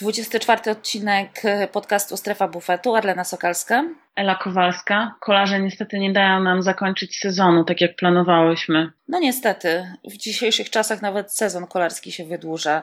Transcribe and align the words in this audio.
24 0.00 0.70
odcinek 0.70 1.42
podcastu 1.72 2.16
Strefa 2.16 2.48
Bufetu, 2.48 2.94
Arlena 2.94 3.24
Sokalska. 3.24 3.84
Ela 4.16 4.34
Kowalska. 4.34 5.14
Kolarze 5.20 5.60
niestety 5.60 5.98
nie 5.98 6.12
dają 6.12 6.40
nam 6.40 6.62
zakończyć 6.62 7.18
sezonu, 7.18 7.64
tak 7.64 7.80
jak 7.80 7.96
planowałyśmy. 7.96 8.90
No 9.08 9.18
niestety, 9.18 9.96
w 10.04 10.16
dzisiejszych 10.16 10.70
czasach 10.70 11.02
nawet 11.02 11.32
sezon 11.32 11.66
kolarski 11.66 12.12
się 12.12 12.24
wydłuża 12.24 12.82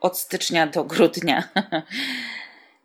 od 0.00 0.18
stycznia 0.18 0.66
do 0.66 0.84
grudnia. 0.84 1.42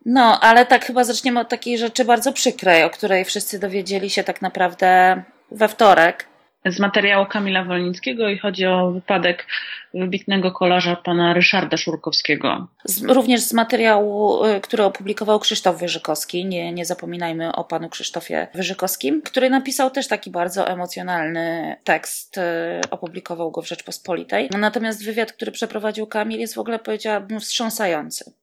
No, 0.06 0.40
ale 0.40 0.66
tak 0.66 0.84
chyba 0.84 1.04
zaczniemy 1.04 1.40
od 1.40 1.48
takiej 1.48 1.78
rzeczy 1.78 2.04
bardzo 2.04 2.32
przykrej, 2.32 2.84
o 2.84 2.90
której 2.90 3.24
wszyscy 3.24 3.58
dowiedzieli 3.58 4.10
się 4.10 4.24
tak 4.24 4.42
naprawdę 4.42 5.22
we 5.50 5.68
wtorek 5.68 6.31
z 6.66 6.80
materiału 6.80 7.26
Kamila 7.26 7.64
Wolnickiego 7.64 8.28
i 8.28 8.38
chodzi 8.38 8.66
o 8.66 8.90
wypadek 8.90 9.46
wybitnego 9.94 10.52
kolarza 10.52 10.96
pana 10.96 11.34
Ryszarda 11.34 11.76
Szurkowskiego. 11.76 12.68
Z, 12.84 13.02
również 13.02 13.40
z 13.40 13.52
materiału, 13.52 14.44
y, 14.44 14.60
który 14.60 14.84
opublikował 14.84 15.40
Krzysztof 15.40 15.80
Wyżykowski, 15.80 16.44
nie, 16.44 16.72
nie 16.72 16.84
zapominajmy 16.84 17.52
o 17.52 17.64
panu 17.64 17.88
Krzysztofie 17.88 18.48
Wyżykowskim, 18.54 19.22
który 19.22 19.50
napisał 19.50 19.90
też 19.90 20.08
taki 20.08 20.30
bardzo 20.30 20.68
emocjonalny 20.68 21.76
tekst, 21.84 22.38
y, 22.38 22.40
opublikował 22.90 23.50
go 23.50 23.62
w 23.62 23.68
Rzeczpospolitej. 23.68 24.48
Natomiast 24.58 25.04
wywiad, 25.04 25.32
który 25.32 25.52
przeprowadził 25.52 26.06
Kamil 26.06 26.40
jest 26.40 26.54
w 26.54 26.58
ogóle, 26.58 26.78
powiedziałabym, 26.78 27.40
wstrząsający. 27.40 28.41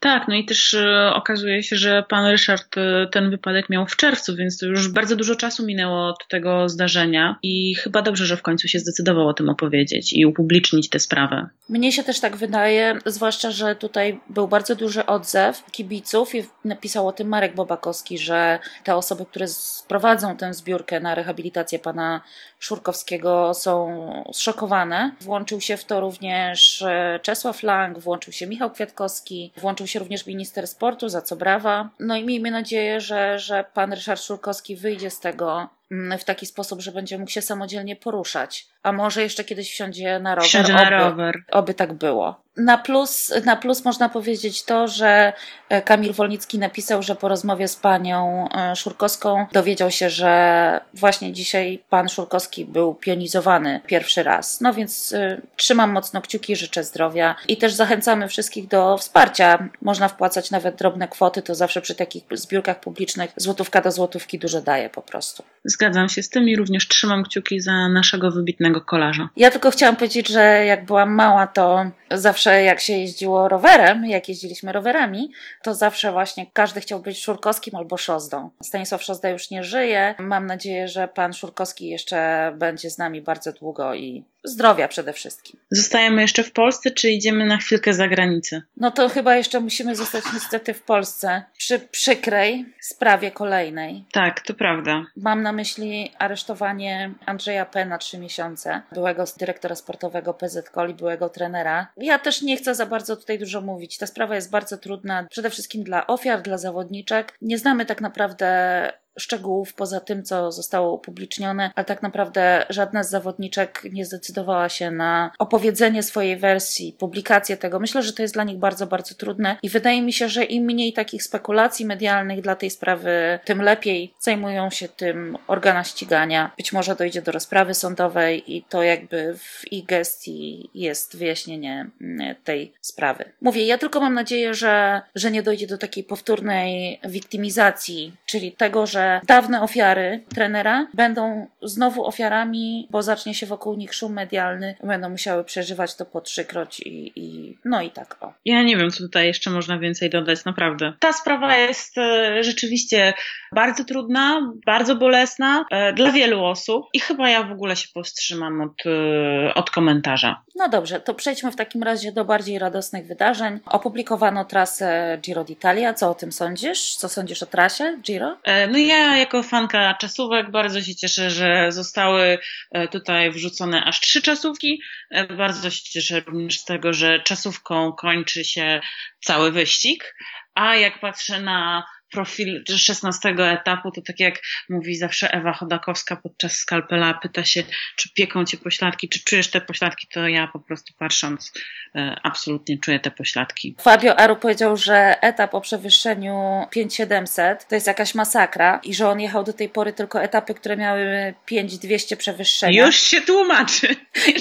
Tak, 0.00 0.28
no 0.28 0.34
i 0.34 0.44
też 0.44 0.74
e, 0.74 1.12
okazuje 1.14 1.62
się, 1.62 1.76
że 1.76 2.04
pan 2.08 2.26
Ryszard 2.26 2.78
e, 2.78 3.06
ten 3.12 3.30
wypadek 3.30 3.70
miał 3.70 3.86
w 3.86 3.96
czerwcu, 3.96 4.36
więc 4.36 4.62
już 4.62 4.88
bardzo 4.88 5.16
dużo 5.16 5.36
czasu 5.36 5.66
minęło 5.66 6.08
od 6.08 6.28
tego 6.28 6.68
zdarzenia 6.68 7.36
i 7.42 7.74
chyba 7.74 8.02
dobrze, 8.02 8.26
że 8.26 8.36
w 8.36 8.42
końcu 8.42 8.68
się 8.68 8.78
zdecydował 8.78 9.28
o 9.28 9.34
tym 9.34 9.48
opowiedzieć 9.48 10.12
i 10.12 10.26
upublicznić 10.26 10.90
tę 10.90 10.98
sprawę. 10.98 11.48
Mnie 11.68 11.92
się 11.92 12.04
też 12.04 12.20
tak 12.20 12.36
wydaje, 12.36 12.98
zwłaszcza, 13.06 13.50
że 13.50 13.76
tutaj 13.76 14.20
był 14.30 14.48
bardzo 14.48 14.76
duży 14.76 15.06
odzew 15.06 15.62
kibiców 15.72 16.34
i 16.34 16.44
napisał 16.64 17.08
o 17.08 17.12
tym 17.12 17.28
Marek 17.28 17.54
Bobakowski, 17.54 18.18
że 18.18 18.58
te 18.84 18.96
osoby, 18.96 19.26
które 19.26 19.48
sprowadzą 19.48 20.36
tę 20.36 20.54
zbiórkę 20.54 21.00
na 21.00 21.14
rehabilitację 21.14 21.78
pana 21.78 22.20
Szurkowskiego 22.58 23.54
są 23.54 23.96
zszokowane. 24.32 25.10
Włączył 25.20 25.60
się 25.60 25.76
w 25.76 25.84
to 25.84 26.00
również 26.00 26.82
e, 26.82 27.20
Czesław 27.22 27.62
Lang, 27.62 27.98
włączył 27.98 28.32
się 28.32 28.46
Michał 28.46 28.70
Kwiatkowski, 28.70 29.52
włączył 29.56 29.86
się 29.86 29.98
również 29.98 30.26
minister 30.26 30.66
sportu, 30.68 31.08
za 31.08 31.22
co 31.22 31.36
brawa. 31.36 31.88
No 32.00 32.16
i 32.16 32.24
miejmy 32.24 32.50
nadzieję, 32.50 33.00
że, 33.00 33.38
że 33.38 33.64
pan 33.74 33.92
Ryszard 33.92 34.22
Szurkowski 34.22 34.76
wyjdzie 34.76 35.10
z 35.10 35.20
tego 35.20 35.68
w 35.90 36.24
taki 36.24 36.46
sposób, 36.46 36.80
że 36.80 36.92
będzie 36.92 37.18
mógł 37.18 37.30
się 37.30 37.42
samodzielnie 37.42 37.96
poruszać. 37.96 38.66
A 38.82 38.92
może 38.92 39.22
jeszcze 39.22 39.44
kiedyś 39.44 39.70
wsiądzie 39.70 40.18
na 40.18 40.34
rower. 40.34 40.48
Wsiądzie 40.48 40.72
na 40.72 40.90
rower. 40.90 41.42
Oby 41.52 41.74
tak 41.74 41.92
było. 41.92 42.46
Na 42.56 42.78
plus, 42.78 43.32
na 43.44 43.56
plus 43.56 43.84
można 43.84 44.08
powiedzieć 44.08 44.64
to, 44.64 44.88
że 44.88 45.32
e, 45.68 45.82
Kamil 45.82 46.12
Wolnicki 46.12 46.58
napisał, 46.58 47.02
że 47.02 47.14
po 47.14 47.28
rozmowie 47.28 47.68
z 47.68 47.76
panią 47.76 48.48
e, 48.48 48.76
Szurkowską 48.76 49.46
dowiedział 49.52 49.90
się, 49.90 50.10
że 50.10 50.80
właśnie 50.94 51.32
dzisiaj 51.32 51.82
pan 51.90 52.08
Szurkowski 52.08 52.64
był 52.64 52.94
pionizowany 52.94 53.80
pierwszy 53.86 54.22
raz. 54.22 54.60
No 54.60 54.74
więc 54.74 55.12
y, 55.12 55.42
trzymam 55.56 55.92
mocno 55.92 56.20
kciuki, 56.20 56.56
życzę 56.56 56.84
zdrowia 56.84 57.36
i 57.48 57.56
też 57.56 57.72
zachęcamy 57.72 58.28
wszystkich 58.28 58.68
do 58.68 58.98
wsparcia. 58.98 59.68
Można 59.82 60.08
wpłacać 60.08 60.50
nawet 60.50 60.76
drobne 60.76 61.08
kwoty, 61.08 61.42
to 61.42 61.54
zawsze 61.54 61.80
przy 61.80 61.94
takich 61.94 62.24
zbiórkach 62.30 62.80
publicznych 62.80 63.32
złotówka 63.36 63.80
do 63.80 63.90
złotówki 63.90 64.38
dużo 64.38 64.60
daje 64.60 64.90
po 64.90 65.02
prostu. 65.02 65.42
Zgadzam 65.76 66.08
się 66.08 66.22
z 66.22 66.28
tym 66.28 66.48
i 66.48 66.56
również 66.56 66.88
trzymam 66.88 67.24
kciuki 67.24 67.60
za 67.60 67.88
naszego 67.88 68.30
wybitnego 68.30 68.80
kolarza. 68.80 69.28
Ja 69.36 69.50
tylko 69.50 69.70
chciałam 69.70 69.96
powiedzieć, 69.96 70.28
że 70.28 70.64
jak 70.64 70.84
byłam 70.84 71.14
mała, 71.14 71.46
to 71.46 71.90
zawsze 72.10 72.62
jak 72.62 72.80
się 72.80 72.92
jeździło 72.92 73.48
rowerem, 73.48 74.04
jak 74.04 74.28
jeździliśmy 74.28 74.72
rowerami, 74.72 75.30
to 75.62 75.74
zawsze 75.74 76.12
właśnie 76.12 76.46
każdy 76.52 76.80
chciał 76.80 77.00
być 77.00 77.22
Szurkowskim 77.22 77.74
albo 77.74 77.96
Szozdą. 77.96 78.50
Stanisław 78.62 79.02
Szozda 79.02 79.28
już 79.28 79.50
nie 79.50 79.64
żyje. 79.64 80.14
Mam 80.18 80.46
nadzieję, 80.46 80.88
że 80.88 81.08
pan 81.08 81.32
Szurkowski 81.32 81.88
jeszcze 81.88 82.52
będzie 82.58 82.90
z 82.90 82.98
nami 82.98 83.22
bardzo 83.22 83.52
długo 83.52 83.94
i 83.94 84.24
zdrowia 84.46 84.88
przede 84.88 85.12
wszystkim. 85.12 85.60
Zostajemy 85.70 86.22
jeszcze 86.22 86.42
w 86.42 86.52
Polsce, 86.52 86.90
czy 86.90 87.10
idziemy 87.10 87.46
na 87.46 87.56
chwilkę 87.56 87.94
za 87.94 88.08
granicę? 88.08 88.62
No 88.76 88.90
to 88.90 89.08
chyba 89.08 89.36
jeszcze 89.36 89.60
musimy 89.60 89.96
zostać 89.96 90.24
niestety 90.34 90.74
w 90.74 90.82
Polsce 90.82 91.42
przy 91.58 91.78
przykrej 91.78 92.66
sprawie 92.80 93.30
kolejnej. 93.30 94.04
Tak, 94.12 94.40
to 94.40 94.54
prawda. 94.54 95.04
Mam 95.16 95.42
na 95.42 95.52
myśli 95.52 96.12
aresztowanie 96.18 97.10
Andrzeja 97.26 97.66
P. 97.66 97.86
na 97.86 97.98
trzy 97.98 98.18
miesiące, 98.18 98.82
byłego 98.92 99.24
dyrektora 99.38 99.74
sportowego 99.74 100.34
PZ 100.34 100.70
Coli, 100.70 100.94
byłego 100.94 101.28
trenera. 101.28 101.86
Ja 101.96 102.18
też 102.18 102.42
nie 102.42 102.56
chcę 102.56 102.74
za 102.74 102.86
bardzo 102.86 103.16
tutaj 103.16 103.38
dużo 103.38 103.60
mówić. 103.60 103.98
Ta 103.98 104.06
sprawa 104.06 104.34
jest 104.34 104.50
bardzo 104.50 104.76
trudna, 104.76 105.26
przede 105.30 105.50
wszystkim 105.50 105.84
dla 105.84 106.06
ofiar, 106.06 106.42
dla 106.42 106.58
zawodniczek. 106.58 107.38
Nie 107.42 107.58
znamy 107.58 107.86
tak 107.86 108.00
naprawdę 108.00 108.92
szczegółów 109.18 109.74
poza 109.74 110.00
tym, 110.00 110.22
co 110.22 110.52
zostało 110.52 110.92
upublicznione, 110.92 111.70
ale 111.74 111.84
tak 111.84 112.02
naprawdę 112.02 112.66
żadna 112.70 113.02
z 113.02 113.10
zawodniczek 113.10 113.82
nie 113.92 114.04
zdecydowała 114.04 114.68
się 114.68 114.90
na 114.90 115.30
opowiedzenie 115.38 116.02
swojej 116.02 116.36
wersji, 116.36 116.96
publikację 116.98 117.56
tego. 117.56 117.80
Myślę, 117.80 118.02
że 118.02 118.12
to 118.12 118.22
jest 118.22 118.34
dla 118.34 118.44
nich 118.44 118.58
bardzo, 118.58 118.86
bardzo 118.86 119.14
trudne 119.14 119.56
i 119.62 119.68
wydaje 119.68 120.02
mi 120.02 120.12
się, 120.12 120.28
że 120.28 120.44
im 120.44 120.64
mniej 120.64 120.92
takich 120.92 121.22
spekulacji 121.22 121.86
medialnych 121.86 122.40
dla 122.40 122.56
tej 122.56 122.70
sprawy, 122.70 123.38
tym 123.44 123.62
lepiej 123.62 124.14
zajmują 124.20 124.70
się 124.70 124.88
tym 124.88 125.38
organa 125.46 125.84
ścigania. 125.84 126.50
Być 126.56 126.72
może 126.72 126.96
dojdzie 126.96 127.22
do 127.22 127.32
rozprawy 127.32 127.74
sądowej 127.74 128.56
i 128.56 128.62
to 128.62 128.82
jakby 128.82 129.34
w 129.38 129.72
ich 129.72 129.86
gestii 129.86 130.70
jest 130.74 131.16
wyjaśnienie 131.16 131.90
mm, 132.00 132.34
tej 132.44 132.72
sprawy. 132.80 133.24
Mówię, 133.40 133.66
ja 133.66 133.78
tylko 133.78 134.00
mam 134.00 134.14
nadzieję, 134.14 134.54
że, 134.54 135.02
że 135.14 135.30
nie 135.30 135.42
dojdzie 135.42 135.66
do 135.66 135.78
takiej 135.78 136.04
powtórnej 136.04 137.00
wiktymizacji, 137.04 138.12
czyli 138.26 138.52
tego, 138.52 138.86
że 138.86 139.05
dawne 139.26 139.62
ofiary 139.62 140.24
trenera 140.34 140.86
będą 140.94 141.46
znowu 141.62 142.06
ofiarami, 142.06 142.88
bo 142.90 143.02
zacznie 143.02 143.34
się 143.34 143.46
wokół 143.46 143.76
nich 143.76 143.94
szum 143.94 144.12
medialny, 144.12 144.74
będą 144.84 145.10
musiały 145.10 145.44
przeżywać 145.44 145.96
to 145.96 146.04
po 146.04 146.20
trzykroć 146.20 146.80
i, 146.80 147.12
i 147.16 147.58
no 147.64 147.82
i 147.82 147.90
tak 147.90 148.16
o. 148.20 148.32
Ja 148.44 148.62
nie 148.62 148.76
wiem, 148.76 148.90
co 148.90 148.98
tutaj 148.98 149.26
jeszcze 149.26 149.50
można 149.50 149.78
więcej 149.78 150.10
dodać, 150.10 150.44
naprawdę. 150.44 150.92
Ta 151.00 151.12
sprawa 151.12 151.56
jest 151.56 151.98
e, 151.98 152.42
rzeczywiście 152.42 153.14
bardzo 153.52 153.84
trudna, 153.84 154.52
bardzo 154.66 154.96
bolesna 154.96 155.64
e, 155.70 155.92
dla 155.92 156.12
wielu 156.12 156.44
osób 156.44 156.86
i 156.92 157.00
chyba 157.00 157.28
ja 157.30 157.42
w 157.42 157.52
ogóle 157.52 157.76
się 157.76 157.88
powstrzymam 157.94 158.60
od, 158.60 158.86
e, 158.86 159.54
od 159.54 159.70
komentarza. 159.70 160.42
No 160.56 160.68
dobrze, 160.68 161.00
to 161.00 161.14
przejdźmy 161.14 161.52
w 161.52 161.56
takim 161.56 161.82
razie 161.82 162.12
do 162.12 162.24
bardziej 162.24 162.58
radosnych 162.58 163.06
wydarzeń. 163.06 163.60
Opublikowano 163.66 164.44
trasę 164.44 165.18
Giro 165.22 165.44
d'Italia. 165.44 165.94
Co 165.94 166.10
o 166.10 166.14
tym 166.14 166.32
sądzisz? 166.32 166.96
Co 166.96 167.08
sądzisz 167.08 167.42
o 167.42 167.46
trasie 167.46 167.98
Giro? 168.02 168.36
No 168.68 168.78
ja 168.78 168.98
ja 168.98 169.16
jako 169.16 169.42
fanka 169.42 169.94
czasówek 169.94 170.50
bardzo 170.50 170.82
się 170.82 170.94
cieszę, 170.94 171.30
że 171.30 171.72
zostały 171.72 172.38
e, 172.70 172.88
tutaj 172.88 173.30
wrzucone 173.30 173.84
aż 173.84 174.00
trzy 174.00 174.22
czasówki. 174.22 174.82
E, 175.10 175.26
bardzo 175.26 175.70
się 175.70 175.82
cieszę 175.82 176.20
również 176.20 176.60
z 176.60 176.64
tego, 176.64 176.92
że 176.92 177.20
czasówką 177.20 177.92
kończy 177.92 178.44
się 178.44 178.80
cały 179.20 179.52
wyścig. 179.52 180.14
A 180.54 180.76
jak 180.76 181.00
patrzę 181.00 181.40
na 181.40 181.86
profil 182.10 182.64
16 182.76 183.28
etapu, 183.28 183.90
to 183.90 184.02
tak 184.06 184.20
jak 184.20 184.42
mówi 184.68 184.96
zawsze 184.96 185.32
Ewa 185.32 185.52
Chodakowska 185.52 186.16
podczas 186.16 186.52
skalpela, 186.52 187.14
pyta 187.14 187.44
się, 187.44 187.62
czy 187.96 188.08
pieką 188.14 188.44
cię 188.44 188.56
pośladki, 188.56 189.08
czy 189.08 189.24
czujesz 189.24 189.50
te 189.50 189.60
pośladki, 189.60 190.06
to 190.12 190.28
ja 190.28 190.46
po 190.46 190.60
prostu 190.60 190.94
patrząc 190.98 191.52
e, 191.94 192.16
absolutnie 192.22 192.78
czuję 192.78 193.00
te 193.00 193.10
pośladki. 193.10 193.76
Fabio 193.80 194.16
Aru 194.16 194.36
powiedział, 194.36 194.76
że 194.76 195.22
etap 195.22 195.54
o 195.54 195.60
przewyższeniu 195.60 196.66
5700 196.70 197.68
to 197.68 197.74
jest 197.74 197.86
jakaś 197.86 198.14
masakra 198.14 198.80
i 198.84 198.94
że 198.94 199.08
on 199.08 199.20
jechał 199.20 199.44
do 199.44 199.52
tej 199.52 199.68
pory 199.68 199.92
tylko 199.92 200.22
etapy, 200.22 200.54
które 200.54 200.76
miały 200.76 201.34
5200 201.46 202.16
przewyższenia. 202.16 202.86
Już 202.86 202.96
się 202.96 203.20
tłumaczy. 203.20 203.96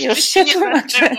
Już 0.07 0.19
się 0.23 0.45
tłumaczy. 0.45 1.09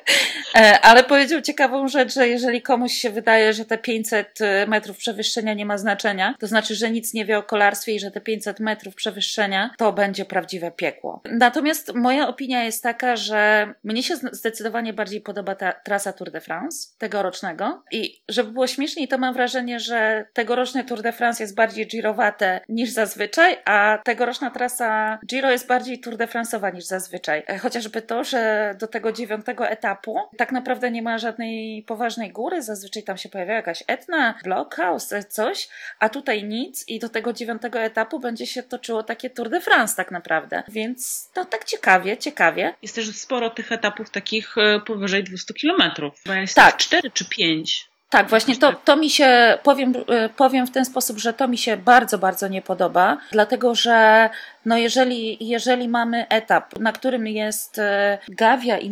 ale 0.82 1.04
powiedział 1.04 1.40
ciekawą 1.40 1.88
rzecz, 1.88 2.14
że 2.14 2.28
jeżeli 2.28 2.62
komuś 2.62 2.92
się 2.92 3.10
wydaje, 3.10 3.52
że 3.52 3.64
te 3.64 3.78
500 3.78 4.40
e, 4.40 4.66
metrów 4.66 4.96
przewyższenia 4.96 5.54
nie 5.54 5.66
ma 5.66 5.78
znaczenia, 5.78 6.34
to 6.40 6.46
znaczy, 6.46 6.74
że 6.74 6.90
nic 6.90 7.14
nie 7.14 7.24
wie 7.24 7.38
o 7.38 7.42
kolarstwie 7.42 7.94
i 7.94 8.00
że 8.00 8.10
te 8.10 8.20
500 8.20 8.60
metrów 8.60 8.94
przewyższenia 8.94 9.70
to 9.78 9.92
będzie 9.92 10.24
prawdziwe 10.24 10.70
piekło. 10.70 11.22
Natomiast 11.24 11.94
moja 11.94 12.28
opinia 12.28 12.64
jest 12.64 12.82
taka, 12.82 13.16
że 13.16 13.72
mnie 13.84 14.02
się 14.02 14.16
zdecydowanie 14.16 14.92
bardziej 14.92 15.20
podoba 15.20 15.54
ta 15.54 15.72
trasa 15.72 16.12
Tour 16.12 16.30
de 16.30 16.40
France 16.40 16.88
tegorocznego 16.98 17.82
i 17.90 18.22
żeby 18.28 18.52
było 18.52 18.66
śmieszniej, 18.66 19.08
to 19.08 19.18
mam 19.18 19.34
wrażenie, 19.34 19.80
że 19.80 20.24
tegoroczne 20.32 20.84
Tour 20.84 21.02
de 21.02 21.12
France 21.12 21.42
jest 21.42 21.54
bardziej 21.54 21.86
girowate 21.86 22.60
niż 22.68 22.90
zazwyczaj, 22.90 23.56
a 23.64 23.98
tegoroczna 24.04 24.50
trasa 24.50 25.18
Giro 25.26 25.50
jest 25.50 25.66
bardziej 25.66 26.00
Tour 26.00 26.16
de 26.16 26.26
France'owa 26.26 26.74
niż 26.74 26.84
zazwyczaj. 26.84 27.42
E, 27.46 27.58
chociażby 27.58 28.02
to, 28.02 28.24
że 28.24 28.74
do 28.78 28.86
tego 28.86 29.12
dziewiątego 29.12 29.68
etapu 29.68 29.81
etapu 29.82 30.18
tak 30.36 30.52
naprawdę 30.52 30.90
nie 30.90 31.02
ma 31.02 31.18
żadnej 31.18 31.82
poważnej 31.82 32.30
góry, 32.30 32.62
zazwyczaj 32.62 33.02
tam 33.02 33.16
się 33.16 33.28
pojawia 33.28 33.54
jakaś 33.54 33.84
etna, 33.86 34.34
blockhouse, 34.44 35.14
coś, 35.28 35.68
a 35.98 36.08
tutaj 36.08 36.44
nic 36.44 36.88
i 36.88 36.98
do 36.98 37.08
tego 37.08 37.32
dziewiątego 37.32 37.78
etapu 37.78 38.20
będzie 38.20 38.46
się 38.46 38.62
toczyło 38.62 39.02
takie 39.02 39.30
Tour 39.30 39.48
de 39.48 39.60
France 39.60 39.96
tak 39.96 40.10
naprawdę, 40.10 40.62
więc 40.68 41.30
to 41.34 41.44
tak 41.44 41.64
ciekawie, 41.64 42.16
ciekawie. 42.16 42.74
Jest 42.82 42.94
też 42.94 43.16
sporo 43.16 43.50
tych 43.50 43.72
etapów 43.72 44.10
takich 44.10 44.58
e, 44.58 44.80
powyżej 44.80 45.24
200 45.24 45.54
kilometrów, 45.54 46.22
jest 46.40 46.54
tak. 46.54 46.76
4 46.76 47.10
czy 47.10 47.24
5. 47.24 47.91
Tak, 48.12 48.28
właśnie 48.28 48.56
to, 48.56 48.72
to 48.72 48.96
mi 48.96 49.10
się, 49.10 49.58
powiem, 49.62 49.94
y, 49.96 50.28
powiem 50.36 50.66
w 50.66 50.70
ten 50.70 50.84
sposób, 50.84 51.18
że 51.18 51.32
to 51.32 51.48
mi 51.48 51.58
się 51.58 51.76
bardzo, 51.76 52.18
bardzo 52.18 52.48
nie 52.48 52.62
podoba, 52.62 53.18
dlatego 53.30 53.74
że 53.74 54.30
no 54.64 54.78
jeżeli, 54.78 55.48
jeżeli 55.48 55.88
mamy 55.88 56.28
etap, 56.28 56.78
na 56.78 56.92
którym 56.92 57.26
jest 57.26 57.78
y, 57.78 57.82
Gavia 58.28 58.78
i 58.78 58.90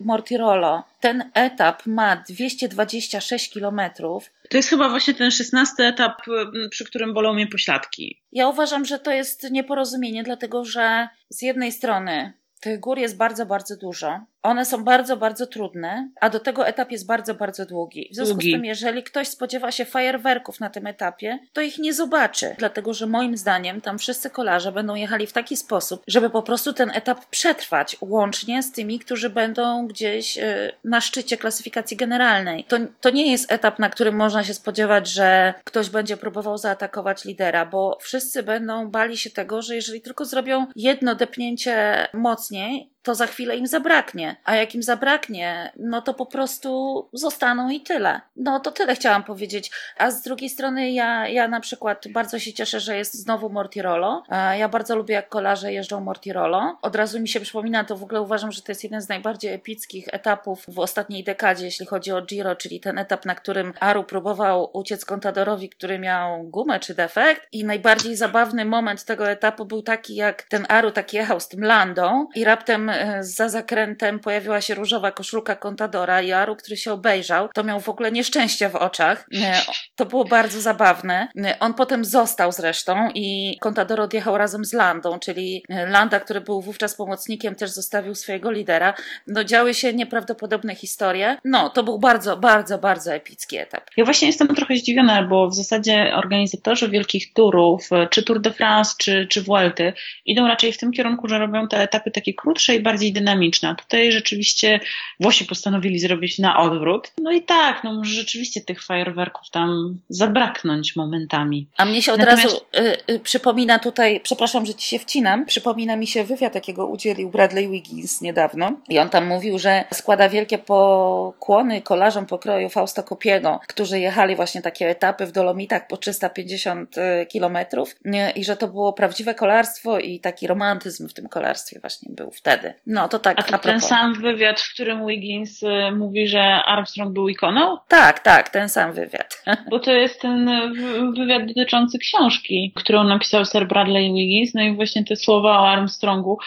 Mortirolo, 0.00 0.84
ten 1.00 1.30
etap 1.34 1.86
ma 1.86 2.16
226 2.16 3.50
kilometrów. 3.50 4.30
To 4.50 4.56
jest 4.56 4.68
chyba 4.68 4.88
właśnie 4.88 5.14
ten 5.14 5.30
szesnasty 5.30 5.84
etap, 5.84 6.28
y, 6.28 6.68
przy 6.68 6.84
którym 6.84 7.14
bolą 7.14 7.34
mnie 7.34 7.46
pośladki. 7.46 8.20
Ja 8.32 8.48
uważam, 8.48 8.84
że 8.84 8.98
to 8.98 9.12
jest 9.12 9.50
nieporozumienie, 9.50 10.22
dlatego 10.22 10.64
że 10.64 11.08
z 11.28 11.42
jednej 11.42 11.72
strony 11.72 12.32
tych 12.60 12.80
gór 12.80 12.98
jest 12.98 13.16
bardzo, 13.16 13.46
bardzo 13.46 13.76
dużo. 13.76 14.20
One 14.42 14.64
są 14.64 14.84
bardzo, 14.84 15.16
bardzo 15.16 15.46
trudne, 15.46 16.10
a 16.20 16.30
do 16.30 16.40
tego 16.40 16.66
etap 16.66 16.90
jest 16.90 17.06
bardzo, 17.06 17.34
bardzo 17.34 17.66
długi. 17.66 18.08
W 18.12 18.14
związku 18.14 18.34
długi. 18.34 18.50
z 18.50 18.54
tym, 18.54 18.64
jeżeli 18.64 19.02
ktoś 19.02 19.28
spodziewa 19.28 19.72
się 19.72 19.84
fajerwerków 19.84 20.60
na 20.60 20.70
tym 20.70 20.86
etapie, 20.86 21.38
to 21.52 21.60
ich 21.60 21.78
nie 21.78 21.94
zobaczy, 21.94 22.54
dlatego 22.58 22.94
że 22.94 23.06
moim 23.06 23.36
zdaniem 23.36 23.80
tam 23.80 23.98
wszyscy 23.98 24.30
kolarze 24.30 24.72
będą 24.72 24.94
jechali 24.94 25.26
w 25.26 25.32
taki 25.32 25.56
sposób, 25.56 26.02
żeby 26.06 26.30
po 26.30 26.42
prostu 26.42 26.72
ten 26.72 26.90
etap 26.90 27.26
przetrwać, 27.26 27.96
łącznie 28.00 28.62
z 28.62 28.72
tymi, 28.72 28.98
którzy 28.98 29.30
będą 29.30 29.86
gdzieś 29.86 30.38
y, 30.38 30.72
na 30.84 31.00
szczycie 31.00 31.36
klasyfikacji 31.36 31.96
generalnej. 31.96 32.64
To, 32.64 32.76
to 33.00 33.10
nie 33.10 33.32
jest 33.32 33.52
etap, 33.52 33.78
na 33.78 33.90
którym 33.90 34.16
można 34.16 34.44
się 34.44 34.54
spodziewać, 34.54 35.08
że 35.08 35.54
ktoś 35.64 35.90
będzie 35.90 36.16
próbował 36.16 36.58
zaatakować 36.58 37.24
lidera, 37.24 37.66
bo 37.66 37.98
wszyscy 38.00 38.42
będą 38.42 38.90
bali 38.90 39.16
się 39.16 39.30
tego, 39.30 39.62
że 39.62 39.74
jeżeli 39.74 40.00
tylko 40.00 40.24
zrobią 40.24 40.66
jedno 40.76 41.14
depnięcie 41.14 42.06
mocniej, 42.12 42.90
to 43.02 43.14
za 43.14 43.26
chwilę 43.26 43.56
im 43.56 43.66
zabraknie. 43.66 44.36
A 44.44 44.56
jak 44.56 44.74
im 44.74 44.82
zabraknie, 44.82 45.72
no 45.76 46.02
to 46.02 46.14
po 46.14 46.26
prostu 46.26 47.08
zostaną 47.12 47.70
i 47.70 47.80
tyle. 47.80 48.20
No 48.36 48.60
to 48.60 48.70
tyle 48.70 48.94
chciałam 48.94 49.24
powiedzieć. 49.24 49.70
A 49.98 50.10
z 50.10 50.22
drugiej 50.22 50.50
strony 50.50 50.90
ja, 50.90 51.28
ja 51.28 51.48
na 51.48 51.60
przykład 51.60 52.04
bardzo 52.08 52.38
się 52.38 52.52
cieszę, 52.52 52.80
że 52.80 52.96
jest 52.96 53.14
znowu 53.14 53.50
Mortirolo. 53.50 54.22
Ja 54.58 54.68
bardzo 54.68 54.96
lubię 54.96 55.14
jak 55.14 55.28
kolarze 55.28 55.72
jeżdżą 55.72 56.00
Mortirolo. 56.00 56.78
Od 56.82 56.96
razu 56.96 57.20
mi 57.20 57.28
się 57.28 57.40
przypomina, 57.40 57.84
to 57.84 57.96
w 57.96 58.02
ogóle 58.02 58.20
uważam, 58.20 58.52
że 58.52 58.62
to 58.62 58.72
jest 58.72 58.84
jeden 58.84 59.00
z 59.00 59.08
najbardziej 59.08 59.52
epickich 59.52 60.08
etapów 60.12 60.64
w 60.68 60.78
ostatniej 60.78 61.24
dekadzie, 61.24 61.64
jeśli 61.64 61.86
chodzi 61.86 62.12
o 62.12 62.22
Giro, 62.22 62.56
czyli 62.56 62.80
ten 62.80 62.98
etap, 62.98 63.26
na 63.26 63.34
którym 63.34 63.72
Aru 63.80 64.04
próbował 64.04 64.70
uciec 64.72 65.04
Contadorowi, 65.04 65.68
który 65.68 65.98
miał 65.98 66.42
gumę 66.42 66.80
czy 66.80 66.94
defekt. 66.94 67.48
I 67.52 67.64
najbardziej 67.64 68.16
zabawny 68.16 68.64
moment 68.64 69.04
tego 69.04 69.30
etapu 69.30 69.64
był 69.64 69.82
taki, 69.82 70.14
jak 70.14 70.42
ten 70.42 70.66
Aru 70.68 70.90
tak 70.90 71.12
jechał 71.12 71.40
z 71.40 71.48
tym 71.48 71.64
landą 71.64 72.28
i 72.34 72.44
raptem 72.44 72.89
E, 72.94 73.24
za 73.24 73.48
zakrętem 73.48 74.18
pojawiła 74.18 74.60
się 74.60 74.74
różowa 74.74 75.12
koszulka 75.12 75.56
Contadora 75.56 76.22
i 76.22 76.32
Aru, 76.32 76.56
który 76.56 76.76
się 76.76 76.92
obejrzał, 76.92 77.48
to 77.54 77.64
miał 77.64 77.80
w 77.80 77.88
ogóle 77.88 78.12
nieszczęście 78.12 78.68
w 78.68 78.76
oczach. 78.76 79.26
E, 79.42 79.60
to 79.96 80.06
było 80.06 80.24
bardzo 80.24 80.60
zabawne. 80.60 81.28
E, 81.44 81.58
on 81.60 81.74
potem 81.74 82.04
został 82.04 82.52
zresztą 82.52 83.10
i 83.14 83.56
Contador 83.60 84.00
odjechał 84.00 84.38
razem 84.38 84.64
z 84.64 84.72
Landą, 84.72 85.18
czyli 85.18 85.64
Landa, 85.68 86.20
który 86.20 86.40
był 86.40 86.60
wówczas 86.60 86.94
pomocnikiem, 86.94 87.54
też 87.54 87.70
zostawił 87.70 88.14
swojego 88.14 88.50
lidera. 88.50 88.94
No 89.26 89.44
działy 89.44 89.74
się 89.74 89.92
nieprawdopodobne 89.92 90.74
historie. 90.74 91.36
No, 91.44 91.70
to 91.70 91.82
był 91.82 91.98
bardzo, 91.98 92.36
bardzo, 92.36 92.78
bardzo 92.78 93.14
epicki 93.14 93.56
etap. 93.56 93.84
Ja 93.96 94.04
właśnie 94.04 94.26
jestem 94.26 94.48
trochę 94.48 94.76
zdziwiona, 94.76 95.22
bo 95.22 95.48
w 95.48 95.54
zasadzie 95.54 96.12
organizatorzy 96.14 96.88
wielkich 96.88 97.32
turów, 97.32 97.88
czy 98.10 98.22
Tour 98.22 98.40
de 98.40 98.50
France, 98.52 98.94
czy, 98.98 99.26
czy 99.26 99.42
Vuelty, 99.42 99.92
idą 100.24 100.48
raczej 100.48 100.72
w 100.72 100.78
tym 100.78 100.92
kierunku, 100.92 101.28
że 101.28 101.38
robią 101.38 101.68
te 101.68 101.82
etapy 101.82 102.10
takie 102.10 102.34
krótsze 102.34 102.74
bardziej 102.82 103.12
dynamiczna. 103.12 103.74
Tutaj 103.74 104.12
rzeczywiście 104.12 104.80
Włosi 105.20 105.44
postanowili 105.44 105.98
zrobić 105.98 106.38
na 106.38 106.60
odwrót. 106.60 107.12
No 107.22 107.32
i 107.32 107.42
tak, 107.42 107.84
no 107.84 107.92
może 107.92 108.14
rzeczywiście 108.14 108.60
tych 108.60 108.84
fajerwerków 108.84 109.50
tam 109.50 109.98
zabraknąć 110.08 110.96
momentami. 110.96 111.66
A 111.76 111.84
mnie 111.84 112.02
się 112.02 112.12
od 112.12 112.18
Natomiast... 112.18 112.44
razu 112.44 112.60
y, 113.08 113.12
y, 113.14 113.20
przypomina 113.20 113.78
tutaj, 113.78 114.20
przepraszam, 114.20 114.66
że 114.66 114.74
ci 114.74 114.88
się 114.88 114.98
wcinam, 114.98 115.46
przypomina 115.46 115.96
mi 115.96 116.06
się 116.06 116.24
wywiad, 116.24 116.54
jakiego 116.54 116.86
udzielił 116.86 117.30
Bradley 117.30 117.68
Wiggins 117.68 118.20
niedawno. 118.20 118.72
I 118.88 118.98
on 118.98 119.08
tam 119.08 119.26
mówił, 119.26 119.58
że 119.58 119.84
składa 119.94 120.28
wielkie 120.28 120.58
pokłony 120.58 121.82
kolarzom 121.82 122.26
pokroju 122.26 122.68
Fausta 122.68 123.02
Kopiego, 123.02 123.60
którzy 123.68 124.00
jechali 124.00 124.36
właśnie 124.36 124.62
takie 124.62 124.88
etapy 124.88 125.26
w 125.26 125.32
Dolomitach 125.32 125.86
po 125.86 125.96
350 125.96 126.98
y, 126.98 127.26
kilometrów 127.26 127.96
i 128.34 128.44
że 128.44 128.56
to 128.56 128.68
było 128.68 128.92
prawdziwe 128.92 129.34
kolarstwo 129.34 129.98
i 129.98 130.20
taki 130.20 130.46
romantyzm 130.46 131.08
w 131.08 131.14
tym 131.14 131.28
kolarstwie 131.28 131.80
właśnie 131.80 132.14
był 132.14 132.30
wtedy. 132.30 132.69
No 132.86 133.08
to 133.08 133.18
tak. 133.18 133.38
A 133.38 133.42
to 133.42 133.58
ten 133.58 133.80
sam 133.80 134.14
wywiad, 134.14 134.60
w 134.60 134.74
którym 134.74 135.06
Wiggins 135.06 135.62
y, 135.62 135.92
mówi, 135.96 136.28
że 136.28 136.42
Armstrong 136.42 137.12
był 137.12 137.28
ikoną? 137.28 137.78
Tak, 137.88 138.20
tak, 138.20 138.48
ten 138.48 138.68
sam 138.68 138.92
wywiad. 138.92 139.44
Bo 139.70 139.78
to 139.78 139.92
jest 139.92 140.20
ten 140.20 140.48
y, 140.48 140.72
wywiad 141.16 141.46
dotyczący 141.46 141.98
książki, 141.98 142.72
którą 142.76 143.04
napisał 143.04 143.44
Sir 143.44 143.68
Bradley 143.68 144.12
Wiggins. 144.12 144.54
No 144.54 144.62
i 144.62 144.76
właśnie 144.76 145.04
te 145.04 145.16
słowa 145.16 145.60
o 145.60 145.68
Armstrongu 145.68 146.38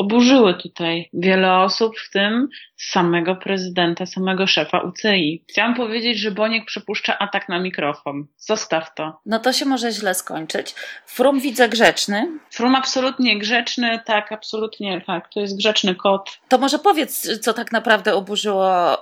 oburzyły 0.00 0.54
tutaj 0.54 1.08
wiele 1.12 1.56
osób, 1.56 1.98
w 1.98 2.10
tym 2.10 2.48
samego 2.76 3.36
prezydenta, 3.36 4.06
samego 4.06 4.46
szefa 4.46 4.80
UCI. 4.80 5.44
Chciałam 5.48 5.74
powiedzieć, 5.74 6.18
że 6.18 6.30
Boniek 6.30 6.64
przepuszcza 6.64 7.18
atak 7.18 7.48
na 7.48 7.60
mikrofon. 7.60 8.26
Zostaw 8.36 8.94
to. 8.94 9.20
No 9.26 9.38
to 9.38 9.52
się 9.52 9.64
może 9.64 9.92
źle 9.92 10.14
skończyć. 10.14 10.74
Frum 11.06 11.40
widzę 11.40 11.68
grzeczny. 11.68 12.28
Frum 12.50 12.74
absolutnie 12.74 13.38
grzeczny, 13.38 14.00
tak, 14.06 14.32
absolutnie 14.32 15.00
tak. 15.06 15.28
To 15.34 15.40
jest 15.40 15.58
grzeczny 15.58 15.94
kot. 15.94 16.38
To 16.48 16.58
może 16.58 16.78
powiedz, 16.78 17.40
co 17.40 17.52
tak 17.52 17.72
naprawdę 17.72 18.14
oburzyło 18.14 18.94
y, 18.94 19.00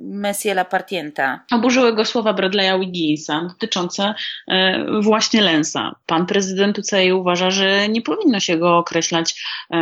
Messie 0.00 0.54
Lapartienta. 0.54 1.40
Oburzyły 1.52 1.94
go 1.94 2.04
słowa 2.04 2.32
Bradley'a 2.32 2.80
Wigginsa 2.80 3.48
dotyczące 3.48 4.14
y, 4.48 4.54
właśnie 5.00 5.42
Lensa. 5.42 5.94
Pan 6.06 6.26
prezydent 6.26 6.78
UCI 6.78 7.12
uważa, 7.12 7.50
że 7.50 7.88
nie 7.88 8.02
powinno 8.02 8.40
się 8.40 8.56
go 8.56 8.78
określać 8.78 9.44
y, 9.74 9.76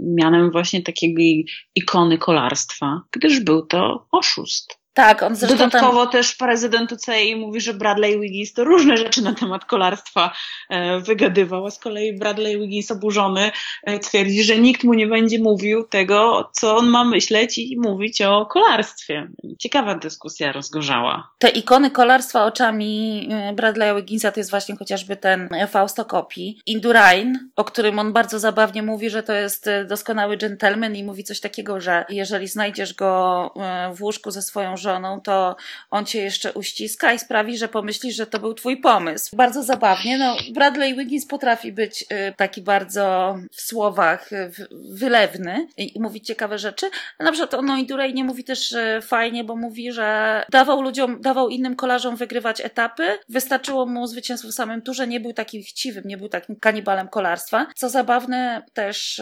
mianem 0.00 0.50
właśnie 0.50 0.82
takiej 0.82 1.46
ikony 1.74 2.18
kolarstwa, 2.18 3.02
gdyż 3.12 3.40
był 3.40 3.66
to 3.66 4.06
oszust. 4.12 4.83
Tak, 4.94 5.22
on 5.22 5.36
zresztą 5.36 5.58
Dodatkowo 5.58 6.02
tam... 6.02 6.12
też 6.12 6.34
prezydent 6.34 6.92
UCI 6.92 7.36
mówi, 7.36 7.60
że 7.60 7.74
Bradley 7.74 8.20
Wiggins 8.20 8.52
to 8.52 8.64
różne 8.64 8.96
rzeczy 8.96 9.22
na 9.22 9.34
temat 9.34 9.64
kolarstwa 9.64 10.32
e, 10.70 11.00
wygadywał, 11.00 11.66
a 11.66 11.70
z 11.70 11.78
kolei 11.78 12.18
Bradley 12.18 12.58
Wiggins 12.58 12.90
oburzony 12.90 13.50
e, 13.82 13.98
twierdzi, 13.98 14.44
że 14.44 14.58
nikt 14.58 14.84
mu 14.84 14.94
nie 14.94 15.06
będzie 15.06 15.38
mówił 15.38 15.84
tego, 15.84 16.50
co 16.52 16.76
on 16.76 16.88
ma 16.88 17.04
myśleć 17.04 17.58
i 17.58 17.78
mówić 17.80 18.22
o 18.22 18.46
kolarstwie. 18.46 19.28
Ciekawa 19.58 19.94
dyskusja 19.94 20.52
rozgorzała. 20.52 21.30
Te 21.38 21.48
ikony 21.48 21.90
kolarstwa 21.90 22.44
oczami 22.44 23.28
e, 23.30 23.54
Bradley'a 23.54 23.96
Wigginsa 23.96 24.32
to 24.32 24.40
jest 24.40 24.50
właśnie 24.50 24.76
chociażby 24.76 25.16
ten 25.16 25.48
Fausto 25.68 26.04
Coppi. 26.04 26.60
Indurain, 26.66 27.50
o 27.56 27.64
którym 27.64 27.98
on 27.98 28.12
bardzo 28.12 28.38
zabawnie 28.38 28.82
mówi, 28.82 29.10
że 29.10 29.22
to 29.22 29.32
jest 29.32 29.70
doskonały 29.88 30.36
gentleman 30.36 30.96
i 30.96 31.04
mówi 31.04 31.24
coś 31.24 31.40
takiego, 31.40 31.80
że 31.80 32.04
jeżeli 32.08 32.48
znajdziesz 32.48 32.94
go 32.94 33.50
w 33.94 34.02
łóżku 34.02 34.30
ze 34.30 34.42
swoją 34.42 34.76
żoną, 34.84 35.20
to 35.20 35.56
on 35.90 36.06
cię 36.06 36.22
jeszcze 36.22 36.52
uściska 36.52 37.12
i 37.12 37.18
sprawi, 37.18 37.58
że 37.58 37.68
pomyślisz, 37.68 38.16
że 38.16 38.26
to 38.26 38.38
był 38.38 38.54
twój 38.54 38.76
pomysł. 38.76 39.36
Bardzo 39.36 39.62
zabawnie. 39.62 40.18
No, 40.18 40.36
Bradley 40.54 40.96
Wiggins 40.96 41.26
potrafi 41.26 41.72
być 41.72 42.02
y, 42.02 42.34
taki 42.36 42.62
bardzo 42.62 43.36
w 43.52 43.60
słowach 43.60 44.32
y, 44.32 44.50
wylewny 44.70 45.68
i, 45.76 46.00
mówić 46.00 46.26
ciekawe 46.26 46.58
rzeczy. 46.58 46.86
Na 47.20 47.32
przykład 47.32 47.54
o 47.54 47.62
Noi 47.62 47.86
Durej 47.86 48.14
nie 48.14 48.24
mówi 48.24 48.44
też 48.44 48.72
y, 48.72 49.00
fajnie, 49.02 49.44
bo 49.44 49.56
mówi, 49.56 49.92
że 49.92 50.42
dawał 50.50 50.82
ludziom, 50.82 51.20
dawał 51.20 51.48
innym 51.48 51.76
kolarzom 51.76 52.16
wygrywać 52.16 52.60
etapy. 52.60 53.18
Wystarczyło 53.28 53.86
mu 53.86 54.06
zwycięstwo 54.06 54.48
w 54.48 54.54
samym 54.54 54.82
turze, 54.82 55.06
nie 55.06 55.20
był 55.20 55.32
takim 55.32 55.62
chciwym, 55.62 56.04
nie 56.06 56.16
był 56.16 56.28
takim 56.28 56.56
kanibalem 56.56 57.08
kolarstwa. 57.08 57.66
Co 57.74 57.88
zabawne, 57.88 58.62
też 58.72 59.20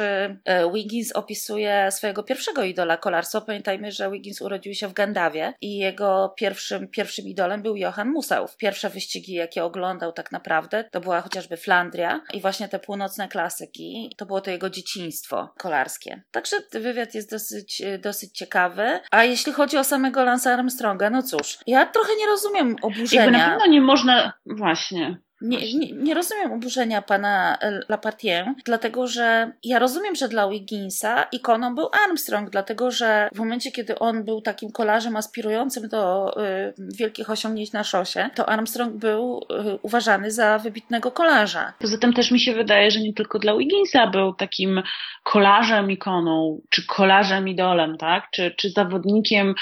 Wiggins 0.74 1.12
opisuje 1.12 1.88
swojego 1.90 2.22
pierwszego 2.22 2.62
idola 2.62 2.96
kolarstwa. 2.96 3.40
Pamiętajmy, 3.40 3.92
że 3.92 4.10
Wiggins 4.10 4.40
urodził 4.40 4.74
się 4.74 4.88
w 4.88 4.92
Gandawie 4.92 5.51
i 5.60 5.76
jego 5.76 6.34
pierwszym, 6.36 6.88
pierwszym 6.88 7.24
idolem 7.24 7.62
był 7.62 7.76
Johan 7.76 8.08
Museł. 8.08 8.46
Pierwsze 8.58 8.90
wyścigi, 8.90 9.32
jakie 9.32 9.64
oglądał 9.64 10.12
tak 10.12 10.32
naprawdę, 10.32 10.84
to 10.90 11.00
była 11.00 11.20
chociażby 11.20 11.56
Flandria 11.56 12.20
i 12.34 12.40
właśnie 12.40 12.68
te 12.68 12.78
północne 12.78 13.28
klasyki. 13.28 14.14
To 14.16 14.26
było 14.26 14.40
to 14.40 14.50
jego 14.50 14.70
dzieciństwo 14.70 15.54
kolarskie. 15.58 16.22
Także 16.30 16.56
wywiad 16.72 17.14
jest 17.14 17.30
dosyć, 17.30 17.82
dosyć 18.00 18.38
ciekawy. 18.38 19.00
A 19.10 19.24
jeśli 19.24 19.52
chodzi 19.52 19.78
o 19.78 19.84
samego 19.84 20.24
Lance 20.24 20.52
Armstronga, 20.52 21.10
no 21.10 21.22
cóż, 21.22 21.58
ja 21.66 21.86
trochę 21.86 22.10
nie 22.18 22.26
rozumiem 22.26 22.76
oburzenia. 22.82 23.22
Jakby 23.22 23.38
na 23.38 23.50
pewno 23.50 23.66
nie 23.66 23.80
można, 23.80 24.32
właśnie. 24.46 25.16
Nie, 25.42 25.74
nie, 25.78 25.92
nie, 25.92 26.14
rozumiem 26.14 26.52
oburzenia 26.52 27.02
pana 27.02 27.58
Lapartien, 27.88 28.54
dlatego 28.64 29.06
że 29.06 29.52
ja 29.64 29.78
rozumiem, 29.78 30.14
że 30.14 30.28
dla 30.28 30.48
Wigginsa 30.48 31.22
ikoną 31.22 31.74
był 31.74 31.88
Armstrong, 32.04 32.50
dlatego 32.50 32.90
że 32.90 33.28
w 33.34 33.38
momencie, 33.38 33.72
kiedy 33.72 33.98
on 33.98 34.24
był 34.24 34.40
takim 34.40 34.72
kolarzem 34.72 35.16
aspirującym 35.16 35.88
do 35.88 36.34
y, 36.42 36.74
wielkich 36.78 37.30
osiągnięć 37.30 37.72
na 37.72 37.84
szosie, 37.84 38.30
to 38.34 38.48
Armstrong 38.48 38.94
był 38.94 39.46
y, 39.50 39.78
uważany 39.82 40.30
za 40.30 40.58
wybitnego 40.58 41.10
kolarza. 41.10 41.72
Poza 41.78 41.98
tym 41.98 42.12
też 42.12 42.30
mi 42.30 42.40
się 42.40 42.54
wydaje, 42.54 42.90
że 42.90 43.00
nie 43.00 43.14
tylko 43.14 43.38
dla 43.38 43.56
Wigginsa 43.56 44.06
był 44.06 44.34
takim 44.34 44.82
kolarzem 45.22 45.90
ikoną, 45.90 46.60
czy 46.70 46.86
kolarzem 46.86 47.48
idolem, 47.48 47.98
tak? 47.98 48.30
Czy, 48.30 48.54
czy 48.56 48.70
zawodnikiem, 48.70 49.54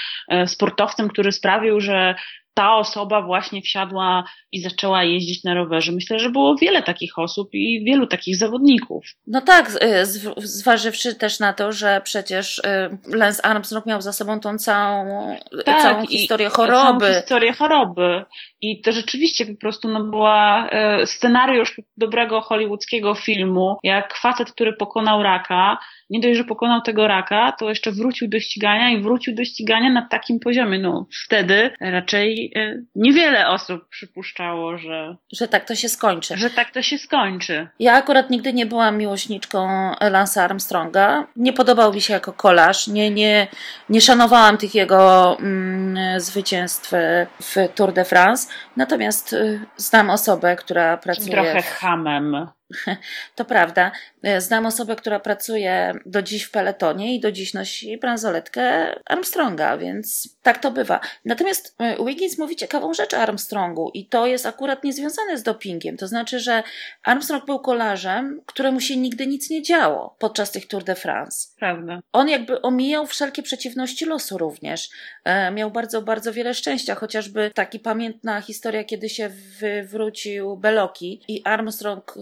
sportowcem, 0.47 1.09
który 1.09 1.33
sprawił, 1.33 1.81
że 1.81 2.15
ta 2.55 2.77
osoba 2.77 3.23
właśnie 3.23 3.63
wsiadła 3.63 4.25
i 4.53 4.61
zaczęła 4.61 5.05
jeździć 5.05 5.45
na 5.45 5.55
rowerze. 5.55 5.93
Myślę, 5.93 6.19
że 6.19 6.31
było 6.31 6.57
wiele 6.57 6.83
takich 6.83 7.19
osób 7.19 7.49
i 7.53 7.85
wielu 7.85 8.07
takich 8.07 8.37
zawodników. 8.37 9.07
No 9.27 9.41
tak, 9.41 9.71
zważywszy 10.37 11.15
też 11.15 11.41
na 11.41 11.53
to, 11.53 11.73
że 11.73 12.01
przecież 12.05 12.63
Lance 13.07 13.47
Armstrong 13.47 13.87
miał 13.87 14.01
za 14.01 14.13
sobą 14.13 14.41
tą 14.41 14.59
całą, 14.59 15.37
tak, 15.65 15.83
całą 15.83 16.07
historię 16.07 16.49
choroby. 16.49 17.07
Całą 17.07 17.21
historię 17.21 17.53
choroby. 17.53 18.25
I 18.61 18.81
to 18.81 18.93
rzeczywiście 18.93 19.47
po 19.47 19.61
prostu 19.61 19.89
no, 19.89 20.05
była 20.05 20.69
e, 20.69 21.07
scenariusz 21.07 21.81
dobrego 21.97 22.41
hollywoodzkiego 22.41 23.15
filmu, 23.15 23.77
jak 23.83 24.17
facet, 24.17 24.53
który 24.53 24.73
pokonał 24.73 25.23
raka, 25.23 25.79
nie 26.11 26.21
dość, 26.21 26.37
że 26.37 26.45
pokonał 26.45 26.81
tego 26.81 27.09
raka, 27.09 27.53
to 27.53 27.69
jeszcze 27.69 27.93
wrócił 27.93 28.29
do 28.29 28.41
ścigania 28.41 28.91
i 28.91 29.03
wrócił 29.03 29.35
do 29.35 29.45
ścigania 29.45 29.91
na 29.91 30.03
takim 30.03 30.41
poziomie. 30.41 30.79
No 30.79 31.07
wtedy 31.27 31.71
raczej 31.81 32.53
e, 32.57 32.83
niewiele 32.95 33.49
osób 33.49 33.89
przypuszczało, 33.89 34.79
że... 34.79 35.17
Że 35.33 35.49
tak 35.49 35.65
to 35.65 35.75
się 35.75 35.89
skończy. 35.89 36.37
Że 36.37 36.51
tak 36.51 36.71
to 36.71 36.83
się 36.83 36.99
skończy. 36.99 37.69
Ja 37.79 37.93
akurat 37.93 38.31
nigdy 38.31 38.53
nie 38.53 38.67
byłam 38.67 38.99
miłośniczką 38.99 39.69
Lance'a 40.01 40.41
Armstronga. 40.41 41.27
Nie 41.37 41.53
podobał 41.53 41.95
mi 41.95 42.01
się 42.01 42.13
jako 42.13 42.33
kolarz. 42.33 42.89
Nie, 42.89 43.11
nie, 43.11 43.47
nie 43.89 44.01
szanowałam 44.01 44.59
tych 44.59 44.75
jego 44.75 45.37
mm, 45.39 46.21
zwycięstw 46.21 46.93
w 47.41 47.55
Tour 47.75 47.93
de 47.93 48.05
France. 48.05 48.49
Natomiast 48.77 49.33
y, 49.33 49.61
znam 49.77 50.11
osobę, 50.11 50.57
która 50.57 50.97
pracuje... 50.97 51.31
Trochę 51.31 51.63
hamem. 51.63 52.47
To 53.37 53.45
prawda. 53.45 53.93
E, 54.23 54.41
znam 54.41 54.67
osobę, 54.67 54.97
która 54.97 55.21
pracuje 55.21 55.95
do 56.07 56.23
dziś 56.23 56.43
w 56.43 56.51
peletonie 56.51 57.15
i 57.15 57.21
do 57.21 57.33
dziś 57.33 57.55
nosi 57.55 57.99
bransoletkę 57.99 58.95
Armstronga, 59.05 59.79
więc 59.79 60.37
tak 60.43 60.59
to 60.59 60.71
bywa. 60.71 61.01
Natomiast 61.25 61.75
e, 61.79 62.05
Wiggins 62.05 62.39
mówi 62.39 62.57
ciekawą 62.57 62.95
rzecz 62.95 63.15
o 63.15 63.19
Armstrongu 63.19 63.91
i 63.95 64.07
to 64.07 64.27
jest 64.27 64.47
akurat 64.47 64.85
niezwiązane 64.85 65.39
z 65.39 65.43
dopingiem. 65.43 65.97
To 65.97 66.09
znaczy, 66.09 66.41
że 66.41 66.63
Armstrong 67.03 67.47
był 67.47 67.59
kolarzem, 67.59 68.41
któremu 68.47 68.81
się 68.81 68.97
nigdy 68.97 69.27
nic 69.27 69.51
nie 69.51 69.63
działo 69.63 70.17
podczas 70.19 70.51
tych 70.51 70.69
Tour 70.69 70.85
de 70.85 70.95
France. 70.95 71.49
Prawda. 71.59 72.01
On 72.13 72.29
jakby 72.29 72.63
omijał 72.63 73.07
wszelkie 73.07 73.43
przeciwności 73.43 74.07
losu 74.07 74.39
również. 74.39 74.91
E, 75.25 75.51
miał 75.51 75.71
bardzo, 75.71 76.03
bardzo 76.03 76.33
wiele 76.33 76.55
szczęścia, 76.55 76.95
chociażby 76.95 77.51
taki 77.55 77.79
pamiętna 77.79 78.41
historia, 78.41 78.85
kiedy 78.85 79.09
się 79.09 79.31
wywrócił 79.61 80.57
Beloki 80.57 81.21
i 81.29 81.43
Armstrong 81.45 82.15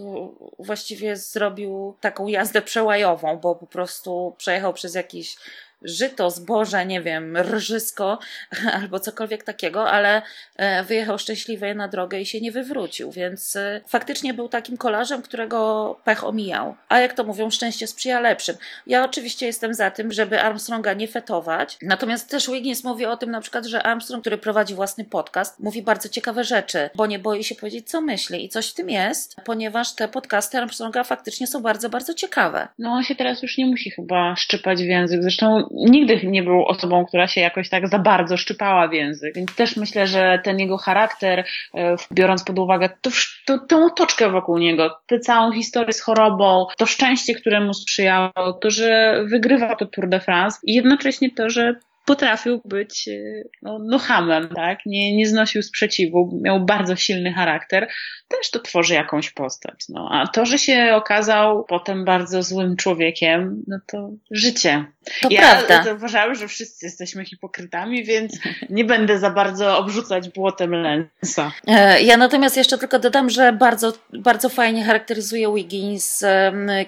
właściwie 0.58 1.16
zrobił 1.16 1.87
taką 2.00 2.26
jazdę 2.26 2.62
przełajową, 2.62 3.36
bo 3.36 3.54
po 3.54 3.66
prostu 3.66 4.34
przejechał 4.38 4.72
przez 4.74 4.94
jakiś 4.94 5.36
żyto, 5.82 6.30
zboże, 6.30 6.86
nie 6.86 7.00
wiem, 7.02 7.36
rżysko 7.36 8.18
albo 8.80 9.00
cokolwiek 9.00 9.44
takiego, 9.44 9.90
ale 9.90 10.22
e, 10.56 10.84
wyjechał 10.84 11.18
szczęśliwie 11.18 11.74
na 11.74 11.88
drogę 11.88 12.20
i 12.20 12.26
się 12.26 12.40
nie 12.40 12.52
wywrócił, 12.52 13.10
więc 13.10 13.56
e, 13.56 13.80
faktycznie 13.88 14.34
był 14.34 14.48
takim 14.48 14.76
kolarzem, 14.76 15.22
którego 15.22 16.00
pech 16.04 16.24
omijał. 16.24 16.74
A 16.88 16.98
jak 16.98 17.12
to 17.12 17.24
mówią, 17.24 17.50
szczęście 17.50 17.86
sprzyja 17.86 18.20
lepszym. 18.20 18.56
Ja 18.86 19.04
oczywiście 19.04 19.46
jestem 19.46 19.74
za 19.74 19.90
tym, 19.90 20.12
żeby 20.12 20.40
Armstronga 20.40 20.92
nie 20.92 21.08
fetować, 21.08 21.78
natomiast 21.82 22.30
też 22.30 22.50
Wiggins 22.50 22.84
mówi 22.84 23.06
o 23.06 23.16
tym 23.16 23.30
na 23.30 23.40
przykład, 23.40 23.66
że 23.66 23.82
Armstrong, 23.82 24.22
który 24.22 24.38
prowadzi 24.38 24.74
własny 24.74 25.04
podcast, 25.04 25.60
mówi 25.60 25.82
bardzo 25.82 26.08
ciekawe 26.08 26.44
rzeczy, 26.44 26.90
bo 26.94 27.06
nie 27.06 27.18
boi 27.18 27.44
się 27.44 27.54
powiedzieć, 27.54 27.90
co 27.90 28.00
myśli 28.00 28.44
i 28.44 28.48
coś 28.48 28.70
w 28.70 28.74
tym 28.74 28.90
jest, 28.90 29.36
ponieważ 29.44 29.94
te 29.94 30.08
podcasty 30.08 30.58
Armstronga 30.58 31.04
faktycznie 31.04 31.46
są 31.46 31.62
bardzo, 31.62 31.88
bardzo 31.88 32.14
ciekawe. 32.14 32.68
No 32.78 32.90
on 32.90 33.02
się 33.02 33.14
teraz 33.14 33.42
już 33.42 33.58
nie 33.58 33.66
musi 33.66 33.90
chyba 33.90 34.36
szczypać 34.36 34.78
w 34.78 34.86
język, 34.86 35.22
zresztą 35.22 35.67
nigdy 35.70 36.20
nie 36.24 36.42
był 36.42 36.66
osobą, 36.66 37.06
która 37.06 37.26
się 37.26 37.40
jakoś 37.40 37.68
tak 37.68 37.88
za 37.88 37.98
bardzo 37.98 38.36
szczypała 38.36 38.88
w 38.88 38.92
język. 38.92 39.34
Więc 39.34 39.54
też 39.54 39.76
myślę, 39.76 40.06
że 40.06 40.40
ten 40.44 40.58
jego 40.58 40.78
charakter, 40.78 41.44
e, 41.74 41.96
biorąc 42.12 42.44
pod 42.44 42.58
uwagę 42.58 42.90
to, 43.00 43.10
to, 43.46 43.58
tą 43.58 43.86
otoczkę 43.86 44.30
wokół 44.30 44.58
niego, 44.58 44.98
tę 45.06 45.18
całą 45.18 45.52
historię 45.52 45.92
z 45.92 46.00
chorobą, 46.00 46.66
to 46.76 46.86
szczęście, 46.86 47.34
które 47.34 47.60
mu 47.60 47.74
sprzyjało, 47.74 48.52
to, 48.60 48.70
że 48.70 49.20
wygrywa 49.30 49.76
to 49.76 49.86
Tour 49.86 50.08
de 50.08 50.20
France 50.20 50.58
i 50.62 50.74
jednocześnie 50.74 51.30
to, 51.30 51.50
że 51.50 51.74
potrafił 52.08 52.60
być 52.64 53.08
e, 53.08 53.44
no, 53.62 53.78
no 53.78 53.98
hamem, 53.98 54.48
tak? 54.48 54.78
Nie, 54.86 55.16
nie 55.16 55.26
znosił 55.26 55.62
sprzeciwu, 55.62 56.40
miał 56.42 56.64
bardzo 56.64 56.96
silny 56.96 57.32
charakter, 57.32 57.88
też 58.28 58.50
to 58.50 58.58
tworzy 58.58 58.94
jakąś 58.94 59.30
postać. 59.30 59.84
No. 59.88 60.08
A 60.12 60.26
to, 60.26 60.46
że 60.46 60.58
się 60.58 60.92
okazał 60.94 61.64
potem 61.64 62.04
bardzo 62.04 62.42
złym 62.42 62.76
człowiekiem, 62.76 63.64
no 63.66 63.78
to 63.86 64.10
życie. 64.30 64.84
To 65.22 65.28
ja 65.30 65.40
prawda. 65.40 65.82
zauważyłem, 65.82 66.34
że 66.34 66.48
wszyscy 66.48 66.86
jesteśmy 66.86 67.24
hipokrytami, 67.24 68.04
więc 68.04 68.38
nie 68.70 68.84
będę 68.84 69.18
za 69.18 69.30
bardzo 69.30 69.78
obrzucać 69.78 70.28
błotem 70.28 70.70
Lensa. 70.70 71.52
E, 71.66 72.02
ja 72.02 72.16
natomiast 72.16 72.56
jeszcze 72.56 72.78
tylko 72.78 72.98
dodam, 72.98 73.30
że 73.30 73.52
bardzo, 73.52 73.92
bardzo 74.12 74.48
fajnie 74.48 74.84
charakteryzuje 74.84 75.54
Wiggins 75.54 76.24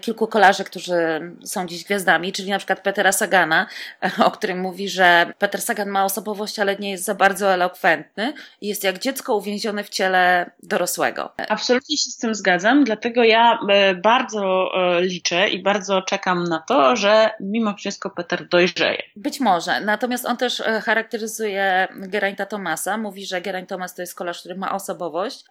kilku 0.01 0.27
kolarzy, 0.27 0.65
którzy 0.65 0.97
są 1.45 1.67
dziś 1.67 1.85
gwiazdami, 1.85 2.33
czyli 2.33 2.51
na 2.51 2.59
przykład 2.59 2.81
Petera 2.81 3.13
Sagana, 3.13 3.67
o 4.27 4.31
którym 4.31 4.61
mówi, 4.61 4.89
że 4.89 5.10
Peter 5.39 5.61
Sagan 5.61 5.89
ma 5.89 6.05
osobowość, 6.05 6.59
ale 6.59 6.77
nie 6.77 6.91
jest 6.91 7.05
za 7.05 7.15
bardzo 7.15 7.53
elokwentny 7.53 8.33
i 8.61 8.69
jest 8.69 8.85
jak 8.85 8.99
dziecko 8.99 9.37
uwięzione 9.37 9.85
w 9.85 9.89
ciele 9.89 10.51
dorosłego. 10.63 11.33
Absolutnie 11.49 11.97
się 11.97 12.11
z 12.11 12.19
tym 12.19 12.35
zgadzam, 12.35 12.85
dlatego 12.85 13.25
ja 13.25 13.59
e, 13.69 13.95
bardzo 13.95 14.71
e, 14.75 15.03
liczę 15.03 15.49
i 15.49 15.63
bardzo 15.63 16.03
czekam 16.03 16.45
na 16.45 16.59
to, 16.59 16.97
że 16.97 17.31
mimo 17.41 17.75
wszystko 17.75 18.11
Peter 18.11 18.49
dojrzeje. 18.49 19.03
Być 19.17 19.41
może, 19.41 19.81
natomiast 19.81 20.27
on 20.27 20.37
też 20.37 20.61
e, 20.61 20.81
charakteryzuje 20.81 21.89
Geraint'a 22.01 22.47
Tomasa, 22.47 22.99
mówi, 22.99 23.27
że 23.27 23.41
Geraint 23.41 23.69
Thomas 23.69 23.95
to 23.95 24.03
jest 24.03 24.15
kolarz, 24.15 24.41
który 24.41 24.55
ma 24.55 24.73
osobowość, 24.73 25.45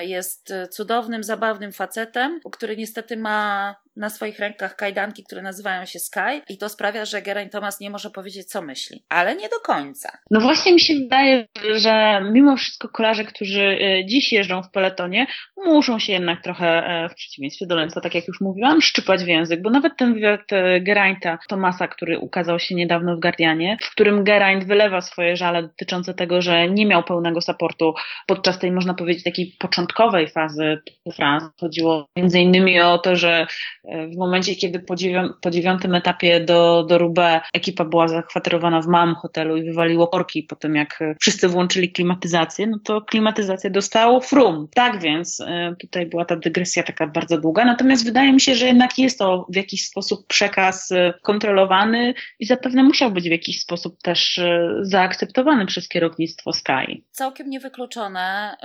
jest 0.00 0.52
cudownym, 0.70 1.24
zabawnym 1.24 1.72
facetem, 1.72 2.40
który 2.52 2.76
niestety 2.76 3.16
ma 3.16 3.74
na 3.96 4.10
swoich 4.10 4.38
rękach 4.38 4.76
kajdanki, 4.76 5.24
które 5.24 5.42
nazywają 5.42 5.86
się 5.86 5.98
Sky 5.98 6.42
i 6.48 6.58
to 6.58 6.68
sprawia, 6.68 7.04
że 7.04 7.22
Geraint 7.22 7.52
Thomas 7.52 7.80
nie 7.80 7.90
może 7.90 8.10
powiedzieć, 8.10 8.46
co 8.46 8.62
myśli. 8.62 9.04
Ale 9.08 9.36
nie 9.36 9.48
do 9.48 9.60
końca. 9.64 10.18
No 10.30 10.40
właśnie 10.40 10.72
mi 10.72 10.80
się 10.80 10.94
wydaje, 10.94 11.46
że 11.76 12.20
mimo 12.32 12.56
wszystko 12.56 12.88
kolarze, 12.88 13.24
którzy 13.24 13.78
dziś 14.06 14.32
jeżdżą 14.32 14.62
w 14.62 14.70
peletonie, 14.70 15.26
muszą 15.56 15.98
się 15.98 16.12
jednak 16.12 16.42
trochę, 16.42 16.66
e, 16.66 17.08
w 17.08 17.14
przeciwieństwie 17.14 17.66
do 17.66 17.74
Lenza, 17.74 18.00
tak 18.00 18.14
jak 18.14 18.28
już 18.28 18.40
mówiłam, 18.40 18.82
szczypać 18.82 19.24
w 19.24 19.26
język, 19.26 19.62
bo 19.62 19.70
nawet 19.70 19.96
ten 19.96 20.14
wywiad 20.14 20.52
e, 20.52 20.80
Geraint'a 20.80 21.38
Tomasa, 21.48 21.88
który 21.88 22.18
ukazał 22.18 22.58
się 22.58 22.74
niedawno 22.74 23.16
w 23.16 23.20
Guardianie, 23.20 23.76
w 23.82 23.90
którym 23.90 24.24
Geraint 24.24 24.64
wylewa 24.64 25.00
swoje 25.00 25.36
żale 25.36 25.62
dotyczące 25.62 26.14
tego, 26.14 26.42
że 26.42 26.68
nie 26.68 26.86
miał 26.86 27.02
pełnego 27.02 27.40
supportu 27.40 27.94
podczas 28.26 28.58
tej, 28.58 28.72
można 28.72 28.94
powiedzieć, 28.94 29.24
takiej 29.24 29.56
początkowej 29.58 30.28
fazy 30.28 30.78
France. 31.14 31.48
Chodziło 31.60 32.06
między 32.16 32.40
innymi 32.40 32.80
o 32.80 32.98
to, 32.98 33.16
że 33.16 33.46
e, 33.84 33.85
w 33.86 34.16
momencie, 34.16 34.54
kiedy 34.54 34.78
po, 34.78 34.96
dziewią 34.96 35.28
po 35.40 35.50
dziewiątym 35.50 35.94
etapie 35.94 36.40
do, 36.40 36.84
do 36.88 36.98
Roubaix 36.98 37.46
ekipa 37.52 37.84
była 37.84 38.08
zakwaterowana 38.08 38.80
w 38.80 38.86
małym 38.86 39.14
hotelu 39.14 39.56
i 39.56 39.64
wywaliło 39.64 40.08
korki 40.08 40.42
po 40.42 40.56
tym, 40.56 40.76
jak 40.76 40.98
wszyscy 41.20 41.48
włączyli 41.48 41.92
klimatyzację, 41.92 42.66
no 42.66 42.78
to 42.84 43.00
klimatyzację 43.00 43.70
dostało 43.70 44.20
Frum. 44.20 44.68
Tak 44.74 45.00
więc 45.00 45.40
e, 45.40 45.74
tutaj 45.80 46.06
była 46.06 46.24
ta 46.24 46.36
dygresja 46.36 46.82
taka 46.82 47.06
bardzo 47.06 47.38
długa, 47.38 47.64
natomiast 47.64 48.04
wydaje 48.04 48.32
mi 48.32 48.40
się, 48.40 48.54
że 48.54 48.66
jednak 48.66 48.98
jest 48.98 49.18
to 49.18 49.46
w 49.48 49.56
jakiś 49.56 49.86
sposób 49.86 50.26
przekaz 50.26 50.92
e, 50.92 51.14
kontrolowany 51.22 52.14
i 52.38 52.46
zapewne 52.46 52.82
musiał 52.82 53.10
być 53.10 53.28
w 53.28 53.32
jakiś 53.32 53.60
sposób 53.60 54.02
też 54.02 54.38
e, 54.38 54.70
zaakceptowany 54.80 55.66
przez 55.66 55.88
kierownictwo 55.88 56.52
Sky. 56.52 57.02
Całkiem 57.10 57.50
niewykluczone, 57.50 58.56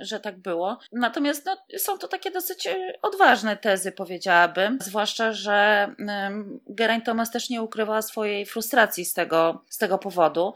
że 0.00 0.20
tak 0.20 0.38
było. 0.38 0.78
Natomiast 0.92 1.46
no, 1.46 1.78
są 1.78 1.98
to 1.98 2.08
takie 2.08 2.30
dosyć 2.30 2.68
odważne 3.02 3.56
tezy, 3.56 3.92
powiedziałabym. 3.92 4.63
Zwłaszcza, 4.80 5.32
że 5.32 5.88
Geraint 6.66 7.04
Thomas 7.04 7.30
też 7.30 7.50
nie 7.50 7.62
ukrywa 7.62 8.02
swojej 8.02 8.46
frustracji 8.46 9.04
z 9.04 9.14
tego, 9.14 9.64
z 9.68 9.78
tego 9.78 9.98
powodu. 9.98 10.54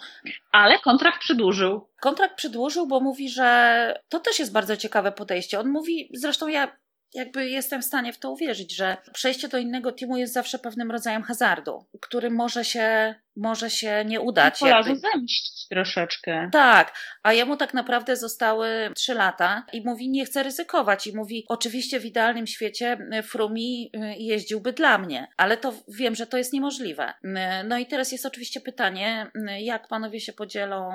Ale 0.53 0.79
kontrakt 0.79 1.21
przedłużył. 1.21 1.89
Kontrakt 2.01 2.37
przedłużył, 2.37 2.87
bo 2.87 3.01
mówi, 3.01 3.31
że 3.31 4.01
to 4.09 4.21
też 4.21 4.39
jest 4.39 4.53
bardzo 4.53 4.77
ciekawe 4.77 5.13
podejście. 5.13 5.61
On 5.61 5.69
mówi, 5.69 6.11
zresztą 6.15 6.49
ja 6.49 6.77
jakby 7.15 7.49
jestem 7.49 7.83
w 7.83 7.85
stanie 7.85 8.13
w 8.13 8.19
to 8.19 8.31
uwierzyć, 8.31 8.77
że 8.77 8.97
przejście 9.13 9.49
do 9.49 9.59
innego 9.59 9.93
teamu 9.93 10.17
jest 10.17 10.33
zawsze 10.33 10.59
pewnym 10.59 10.91
rodzajem 10.91 11.23
hazardu, 11.23 11.85
który 12.01 12.31
może 12.31 12.65
się 12.65 13.15
może 13.39 13.71
się 13.71 14.05
nie 14.07 14.21
udać. 14.21 14.59
Kolarzu 14.59 14.95
zemść 14.95 15.59
troszeczkę. 15.69 16.49
Tak, 16.53 16.99
a 17.23 17.33
jemu 17.33 17.57
tak 17.57 17.75
naprawdę 17.75 18.17
zostały 18.17 18.69
trzy 18.95 19.15
lata 19.15 19.67
i 19.73 19.83
mówi, 19.85 20.11
nie 20.11 20.25
chcę 20.25 20.43
ryzykować. 20.43 21.07
I 21.07 21.17
mówi, 21.17 21.45
oczywiście 21.49 22.01
w 22.01 22.05
idealnym 22.05 22.47
świecie 22.47 22.99
e, 23.13 23.23
Frumi 23.23 23.91
e, 23.95 24.17
jeździłby 24.17 24.73
dla 24.73 24.99
mnie, 24.99 25.29
ale 25.37 25.57
to 25.57 25.75
wiem, 25.89 26.15
że 26.15 26.27
to 26.27 26.37
jest 26.37 26.53
niemożliwe. 26.53 27.15
E, 27.25 27.65
no 27.65 27.79
i 27.79 27.87
teraz 27.87 28.13
jest 28.13 28.27
oczywiście 28.27 28.61
pytanie, 28.61 29.31
jak 29.59 29.89
panowie 29.89 30.21
się 30.21 30.33
podzielą 30.33 30.91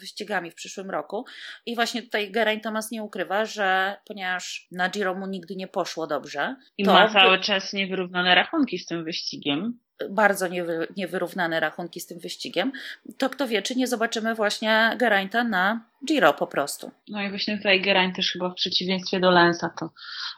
wyścigami 0.00 0.50
w 0.50 0.54
przyszłym 0.54 0.90
roku. 0.90 1.24
I 1.66 1.74
właśnie 1.74 2.02
tutaj 2.02 2.30
Geraint 2.30 2.62
Thomas 2.62 2.90
nie 2.90 3.02
ukrywa, 3.02 3.44
że 3.44 3.96
ponieważ 4.06 4.66
na 4.72 4.88
Giro 4.88 5.14
mu 5.14 5.26
nigdy 5.26 5.56
nie 5.56 5.68
poszło 5.68 6.06
dobrze. 6.06 6.56
I 6.78 6.84
ma 6.84 7.08
cały 7.08 7.40
czas 7.40 7.72
niewyrównane 7.72 8.34
rachunki 8.34 8.78
z 8.78 8.86
tym 8.86 9.04
wyścigiem 9.04 9.78
bardzo 10.10 10.48
niewy, 10.48 10.86
niewyrównane 10.96 11.60
rachunki 11.60 12.00
z 12.00 12.06
tym 12.06 12.18
wyścigiem, 12.18 12.72
to 13.18 13.30
kto 13.30 13.48
wie, 13.48 13.62
czy 13.62 13.76
nie 13.76 13.86
zobaczymy 13.86 14.34
właśnie 14.34 14.96
Geraint'a 14.98 15.48
na 15.48 15.80
Giro 16.06 16.32
po 16.34 16.46
prostu. 16.46 16.90
No 17.08 17.22
i 17.22 17.30
właśnie 17.30 17.56
tutaj 17.56 17.80
Geraint 17.80 18.16
też 18.16 18.32
chyba 18.32 18.50
w 18.50 18.54
przeciwieństwie 18.54 19.20
do 19.20 19.30
Lensa, 19.30 19.70
to 19.80 19.90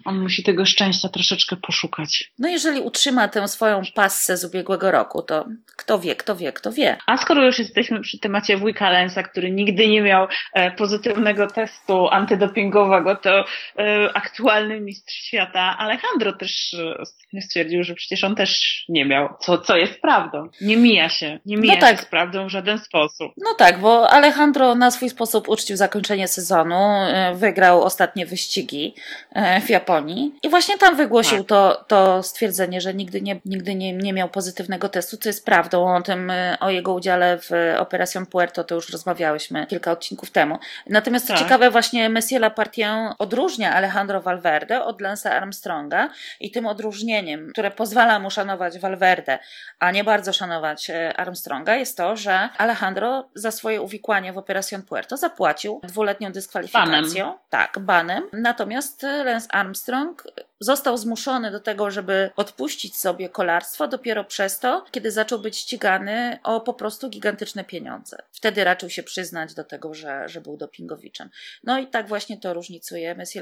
on 0.05 0.21
musi 0.21 0.43
tego 0.43 0.67
szczęścia 0.67 1.09
troszeczkę 1.09 1.57
poszukać. 1.57 2.33
No 2.39 2.49
jeżeli 2.49 2.81
utrzyma 2.81 3.29
tę 3.29 3.49
swoją 3.49 3.83
passę 3.95 4.37
z 4.37 4.45
ubiegłego 4.45 4.91
roku, 4.91 5.23
to 5.23 5.47
kto 5.77 5.99
wie, 5.99 6.17
kto 6.17 6.37
wie, 6.37 6.53
kto 6.53 6.73
wie. 6.73 6.97
A 7.07 7.17
skoro 7.17 7.45
już 7.45 7.59
jesteśmy 7.59 8.01
przy 8.01 8.19
temacie 8.19 8.57
wujka 8.57 8.91
Lensa, 8.91 9.23
który 9.23 9.51
nigdy 9.51 9.89
nie 9.89 10.03
miał 10.03 10.27
e, 10.53 10.71
pozytywnego 10.71 11.47
testu 11.47 12.09
antydopingowego, 12.09 13.17
to 13.17 13.45
e, 13.79 14.11
aktualny 14.15 14.81
mistrz 14.81 15.15
świata 15.15 15.77
Alejandro 15.79 16.33
też 16.33 16.75
e, 17.35 17.41
stwierdził, 17.41 17.83
że 17.85 17.95
przecież 17.95 18.25
on 18.25 18.35
też 18.35 18.85
nie 18.89 19.05
miał, 19.05 19.29
co, 19.41 19.59
co 19.59 19.77
jest 19.77 20.01
prawdą. 20.01 20.49
Nie 20.61 20.77
mija 20.77 21.09
się, 21.09 21.39
nie 21.47 21.57
mija 21.57 21.75
No 21.75 21.81
tak. 21.81 21.97
się 21.97 22.03
z 22.03 22.07
prawdą 22.07 22.47
w 22.47 22.51
żaden 22.51 22.79
sposób. 22.79 23.33
No 23.37 23.55
tak, 23.59 23.81
bo 23.81 24.11
Alejandro 24.11 24.75
na 24.75 24.91
swój 24.91 25.09
sposób 25.09 25.49
uczcił 25.59 25.77
zakończenie 25.77 26.29
sezonu, 26.29 26.75
e, 26.75 27.35
wygrał 27.35 27.83
ostatnie 27.83 28.27
wyścigi 28.27 28.95
e, 29.33 29.61
w 29.61 29.71
Japonii 29.71 30.35
i 30.43 30.49
właśnie 30.49 30.79
tam 30.79 30.97
wygłosił 30.97 31.39
Tak. 31.39 31.47
to, 31.47 31.85
to 31.89 32.23
stwierdzenie, 32.23 32.81
że 32.81 32.95
nigdy, 32.95 33.21
nie, 33.21 33.41
nigdy 33.45 33.75
nie, 33.75 33.93
nie 33.93 34.13
miał 34.13 34.29
pozytywnego 34.29 34.89
testu, 34.89 35.17
co 35.17 35.29
jest 35.29 35.45
prawdą. 35.45 35.95
O 35.97 36.03
tym, 36.03 36.31
e, 36.31 36.57
o 36.61 36.71
jego 36.71 36.95
udziale 36.95 37.39
w 37.39 37.51
Operación 37.79 38.27
Puerto 38.27 38.65
to 38.65 38.75
już 38.75 38.91
rozmawiałyśmy 38.91 39.67
kilka 39.67 39.93
odcinków 39.93 40.31
temu. 40.31 40.59
Natomiast 40.87 41.27
co 41.27 41.33
Tak. 41.33 41.43
ciekawe, 41.43 41.71
właśnie 41.71 42.09
Messier 42.09 42.41
Lapartien 42.41 43.15
odróżnia 43.19 43.75
Alejandro 43.75 44.21
Valverde 44.21 44.85
od 44.85 45.01
Lance'a 45.01 45.29
Armstronga 45.29 46.11
i 46.41 46.51
tym 46.51 46.67
odróżnieniem, 46.67 47.51
które 47.53 47.71
pozwala 47.71 48.19
mu 48.19 48.31
szanować 48.31 48.79
Valverde, 48.79 49.39
a 49.79 49.91
nie 49.91 50.05
bardzo 50.05 50.33
szanować 50.33 50.91
Armstronga, 51.17 51.77
jest 51.77 51.97
to, 51.97 52.17
że 52.17 52.49
Alejandro 52.59 53.29
za 53.35 53.51
swoje 53.51 53.83
uwikłanie 53.83 54.33
w 54.33 54.37
Operación 54.37 54.83
Puerto 54.83 55.17
zapłacił 55.17 55.38
dwuletnią 55.83 56.33
dyskwalifikacją. 56.33 57.39
Tak, 57.51 57.79
banem. 57.79 58.29
Natomiast 58.33 59.03
Lance 59.03 59.53
Armstrong 59.53 60.25
został 60.61 60.97
zmuszony 60.97 61.51
do 61.51 61.61
tego, 61.61 61.91
żeby 61.91 62.31
odpuścić 62.37 62.97
sobie 62.97 63.29
kolarstwo 63.29 63.89
dopiero 63.89 64.25
przez 64.25 64.59
to, 64.59 64.85
kiedy 64.91 65.11
zaczął 65.11 65.39
być 65.39 65.57
ścigany 65.57 66.39
o 66.43 66.61
po 66.61 66.75
prostu 66.75 67.09
gigantyczne 67.09 67.65
pieniądze. 67.65 68.23
Wtedy 68.39 68.65
raczył 68.65 68.91
się 68.91 69.03
przyznać 69.03 69.55
do 69.55 69.65
tego, 69.65 69.95
że, 69.95 70.29
że 70.29 70.41
był 70.41 70.57
dopingowiczem. 70.57 71.31
No 71.65 71.79
i 71.79 71.87
tak 71.87 72.09
właśnie 72.09 72.41
to 72.41 72.55
różnicuje 72.55 73.15
Messi 73.15 73.41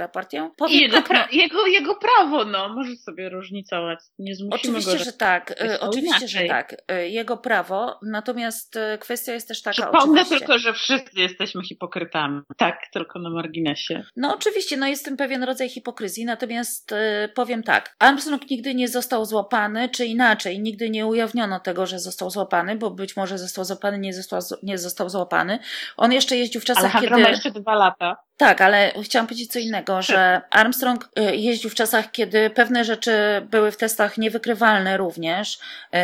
Powiem 0.57 0.81
jego, 0.81 0.99
pra- 0.99 1.29
jego, 1.33 1.67
jego 1.67 1.95
prawo, 1.95 2.45
no, 2.45 2.69
może 2.69 2.97
sobie 2.97 3.29
różnicować. 3.29 3.99
Nie 4.19 4.35
zmusimy 4.35 4.55
Oczywiście, 4.55 4.99
go, 4.99 5.05
że 5.05 5.13
tak. 5.13 5.55
Oczywiście, 5.81 6.29
że 6.29 6.45
inaczej. 6.45 6.49
tak. 6.79 6.83
E, 6.89 7.09
Jego 7.09 7.37
prawo, 7.37 8.01
natomiast 8.03 8.77
e, 8.77 8.99
kwestia 8.99 9.33
jest 9.33 9.49
też 9.49 9.63
taka 9.63 9.83
Przypomnę 9.83 10.21
oczywiście. 10.21 10.39
tylko, 10.39 10.59
że 10.59 10.73
wszyscy 10.73 11.21
jesteśmy 11.21 11.65
hipokrytami. 11.65 12.41
Tak, 12.57 12.79
tylko 12.93 13.19
na 13.19 13.31
marginesie. 13.31 14.05
No 14.17 14.35
oczywiście, 14.35 14.77
no 14.77 14.87
jest 14.87 15.05
tym 15.05 15.17
pewien 15.17 15.43
rodzaj 15.43 15.69
hipokryzji, 15.69 16.25
natomiast 16.25 16.93
e, 16.93 17.29
powiem 17.35 17.63
tak, 17.63 17.97
Armstrong 17.99 18.51
nigdy 18.51 18.75
nie 18.75 18.89
został 18.89 19.25
złapany, 19.25 19.89
czy 19.89 20.07
inaczej, 20.07 20.61
nigdy 20.61 20.91
nie 20.91 21.07
ujawniono 21.07 21.61
tego, 21.61 21.87
że 21.87 21.99
został 21.99 22.31
złapany, 22.31 22.77
bo 22.77 22.91
być 22.91 23.17
może 23.17 23.39
został 23.39 23.65
złapany, 23.65 23.99
nie 23.99 24.15
został, 24.15 24.41
nie 24.63 24.79
został 24.79 24.86
złapany. 24.91 25.59
On 25.97 26.13
jeszcze 26.13 26.37
jeździł 26.37 26.61
w 26.61 26.65
czasach, 26.65 26.97
Alejandro 26.97 27.17
kiedy... 27.17 27.23
ma 27.23 27.29
jeszcze 27.29 27.51
dwa 27.51 27.75
lata. 27.75 28.27
Tak, 28.37 28.61
ale 28.61 28.93
chciałam 29.03 29.27
powiedzieć 29.27 29.53
co 29.53 29.59
innego, 29.59 30.03
że 30.03 30.41
Armstrong 30.51 31.09
y, 31.19 31.37
jeździł 31.37 31.71
w 31.71 31.75
czasach, 31.75 32.11
kiedy 32.11 32.51
pewne 32.51 32.85
rzeczy 32.85 33.13
były 33.51 33.71
w 33.73 33.77
testach 33.77 34.19
niewykrywalne 34.19 34.97
również. 34.97 35.59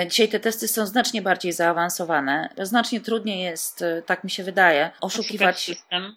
Y, 0.04 0.06
Dzisiaj 0.06 0.28
te 0.28 0.40
testy 0.40 0.68
są 0.68 0.86
znacznie 0.86 1.22
bardziej 1.22 1.52
zaawansowane. 1.52 2.48
Znacznie 2.58 3.00
trudniej 3.00 3.42
jest, 3.42 3.82
y, 3.82 4.02
tak 4.06 4.24
mi 4.24 4.30
się 4.30 4.44
wydaje, 4.44 4.90
oszukiwać 5.00 5.70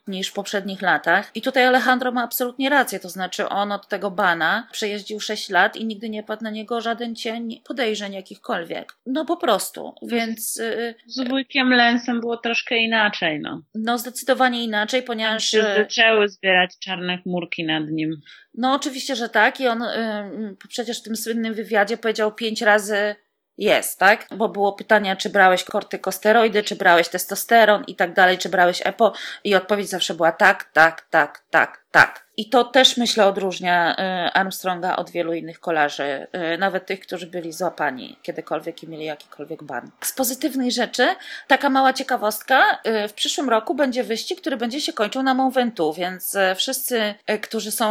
niż 0.08 0.28
w 0.28 0.34
poprzednich 0.34 0.82
latach. 0.82 1.32
I 1.36 1.42
tutaj 1.42 1.66
Alejandro 1.66 2.12
ma 2.12 2.24
absolutnie 2.24 2.70
rację, 2.70 3.00
to 3.00 3.10
znaczy 3.10 3.50
on 3.50 3.72
od 3.72 3.88
tego 3.88 4.12
bana 4.12 4.68
przejeździł 4.72 5.20
6 5.20 5.50
lat 5.50 5.76
i 5.76 5.86
nigdy 5.86 6.10
nie 6.10 6.24
padł 6.24 6.44
na 6.44 6.50
niego 6.50 6.82
żaden 6.82 7.16
cień 7.16 7.62
podejrzeń 7.68 8.14
jakichkolwiek. 8.14 8.94
No 9.06 9.26
po 9.26 9.38
prostu. 9.38 9.96
Więc 10.02 10.62
Z 11.08 11.30
wujkiem 11.30 11.74
Lensem 11.74 12.20
było 12.20 12.38
troszkę 12.38 12.55
inaczej, 12.72 13.40
no. 13.40 13.62
no 13.76 13.98
zdecydowanie 13.98 14.64
inaczej, 14.64 15.04
ponieważ... 15.04 15.46
się 15.46 15.60
y, 15.60 15.76
zaczęły 15.78 16.30
zbierać 16.30 16.80
czarne 16.80 17.18
chmurki 17.18 17.64
nad 17.64 17.90
nim. 17.90 18.22
No 18.54 18.74
oczywiście, 18.74 19.16
że 19.16 19.30
tak. 19.30 19.60
I 19.60 19.68
on 19.68 19.82
y, 19.82 19.86
y, 19.86 20.68
przecież 20.68 21.00
w 21.00 21.04
tym 21.04 21.16
słynnym 21.16 21.54
wywiadzie 21.54 21.98
powiedział 21.98 22.32
pięć 22.32 22.62
razy 22.62 23.16
jest, 23.58 24.00
tak? 24.00 24.28
Bo 24.38 24.50
było 24.50 24.74
pytanie, 24.74 25.16
czy 25.16 25.30
brałeś 25.30 25.64
kortykosteroidy, 25.64 26.64
czy 26.64 26.76
brałeś 26.76 27.10
testosteron 27.10 27.84
i 27.88 27.96
tak 27.96 28.14
dalej, 28.14 28.38
czy 28.38 28.50
brałeś 28.50 28.82
EPO 28.86 29.14
i 29.44 29.56
odpowiedź 29.56 29.90
zawsze 29.90 30.14
była 30.14 30.32
tak, 30.32 30.64
tak, 30.64 31.02
tak, 31.10 31.46
tak, 31.50 31.86
tak. 31.92 32.25
I 32.38 32.50
to 32.50 32.64
też 32.64 32.98
myślę 32.98 33.26
odróżnia 33.26 33.96
y, 34.28 34.32
Armstronga 34.34 34.96
od 34.96 35.10
wielu 35.10 35.34
innych 35.34 35.60
kolarzy, 35.60 36.28
y, 36.54 36.58
nawet 36.58 36.86
tych, 36.86 37.00
którzy 37.00 37.28
byli 37.28 37.52
złapani 37.54 38.18
kiedykolwiek 38.22 38.84
i 38.84 38.88
mieli 38.88 39.06
jakikolwiek 39.06 39.64
ban. 39.64 39.90
Z 40.02 40.14
pozytywnej 40.14 40.72
rzeczy, 40.72 41.08
taka 41.48 41.70
mała 41.70 41.94
ciekawostka, 41.94 42.80
y, 43.06 43.08
w 43.08 43.14
przyszłym 43.14 43.50
roku 43.50 43.76
będzie 43.76 44.04
wyścig, 44.04 44.42
który 44.42 44.58
będzie 44.58 44.82
się 44.82 44.94
kończył 44.94 45.24
na 45.24 45.34
Mont 45.34 45.54
Ventoux, 45.56 45.98
więc 46.00 46.38
wszyscy, 46.56 47.14
którzy 47.42 47.72
są 47.72 47.86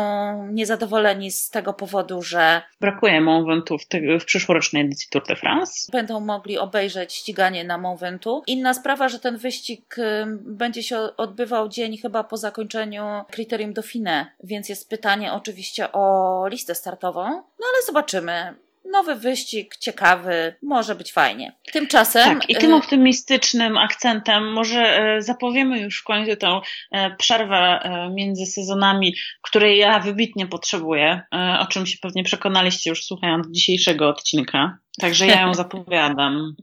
niezadowoleni 0.52 1.30
z 1.30 1.50
tego 1.50 1.72
powodu, 1.72 2.22
że 2.22 2.62
Brakuje 2.80 3.20
Mont 3.20 3.46
Ventoux 3.46 3.84
w, 3.84 3.88
te- 3.88 4.18
w 4.20 4.24
przyszłorocznej 4.24 4.82
edycji 4.82 5.08
Tour 5.10 5.26
de 5.26 5.36
France. 5.36 5.92
będą 5.92 6.20
mogli 6.20 6.58
obejrzeć 6.58 7.14
ściganie 7.14 7.64
na 7.64 7.78
Mont 7.78 8.00
Ventoux. 8.00 8.44
Inna 8.46 8.74
sprawa, 8.74 9.08
że 9.08 9.18
ten 9.18 9.36
wyścig 9.36 9.96
będzie 10.40 10.82
się 10.82 10.98
odbywał 11.16 11.68
dzień 11.68 11.96
chyba 11.98 12.24
po 12.24 12.36
zakończeniu 12.36 13.04
Criterium 13.30 13.72
Dauphiné, 13.72 14.24
więc 14.44 14.68
jest 14.68 14.90
pytanie 14.90 15.32
oczywiście 15.32 15.92
o 15.92 16.46
listę 16.48 16.74
startową, 16.74 17.22
no 17.32 17.66
ale 17.74 17.82
zobaczymy. 17.86 18.54
Nowy 18.92 19.14
wyścig, 19.14 19.76
ciekawy, 19.76 20.54
może 20.62 20.94
być 20.94 21.12
fajnie. 21.12 21.52
Tymczasem. 21.72 22.24
Tak, 22.24 22.50
i 22.50 22.56
tym 22.56 22.70
y, 22.70 22.74
optymistycznym 22.74 23.78
akcentem 23.78 24.52
może 24.52 24.80
e, 24.80 25.22
zapowiemy 25.22 25.80
już 25.80 26.00
w 26.00 26.04
końcu 26.04 26.36
tą 26.36 26.60
e, 26.90 27.16
przerwę 27.16 27.80
między 28.14 28.46
sezonami, 28.46 29.14
której 29.42 29.78
ja 29.78 29.98
wybitnie 29.98 30.46
potrzebuję, 30.46 31.22
o 31.60 31.66
czym 31.66 31.86
się 31.86 31.98
pewnie 32.02 32.24
przekonaliście 32.24 32.90
już 32.90 33.04
słuchając 33.04 33.46
dzisiejszego 33.50 34.08
odcinka. 34.08 34.78
Także 35.00 35.26
ja 35.26 35.40
ją 35.40 35.54
zapowiadam. 35.64 36.54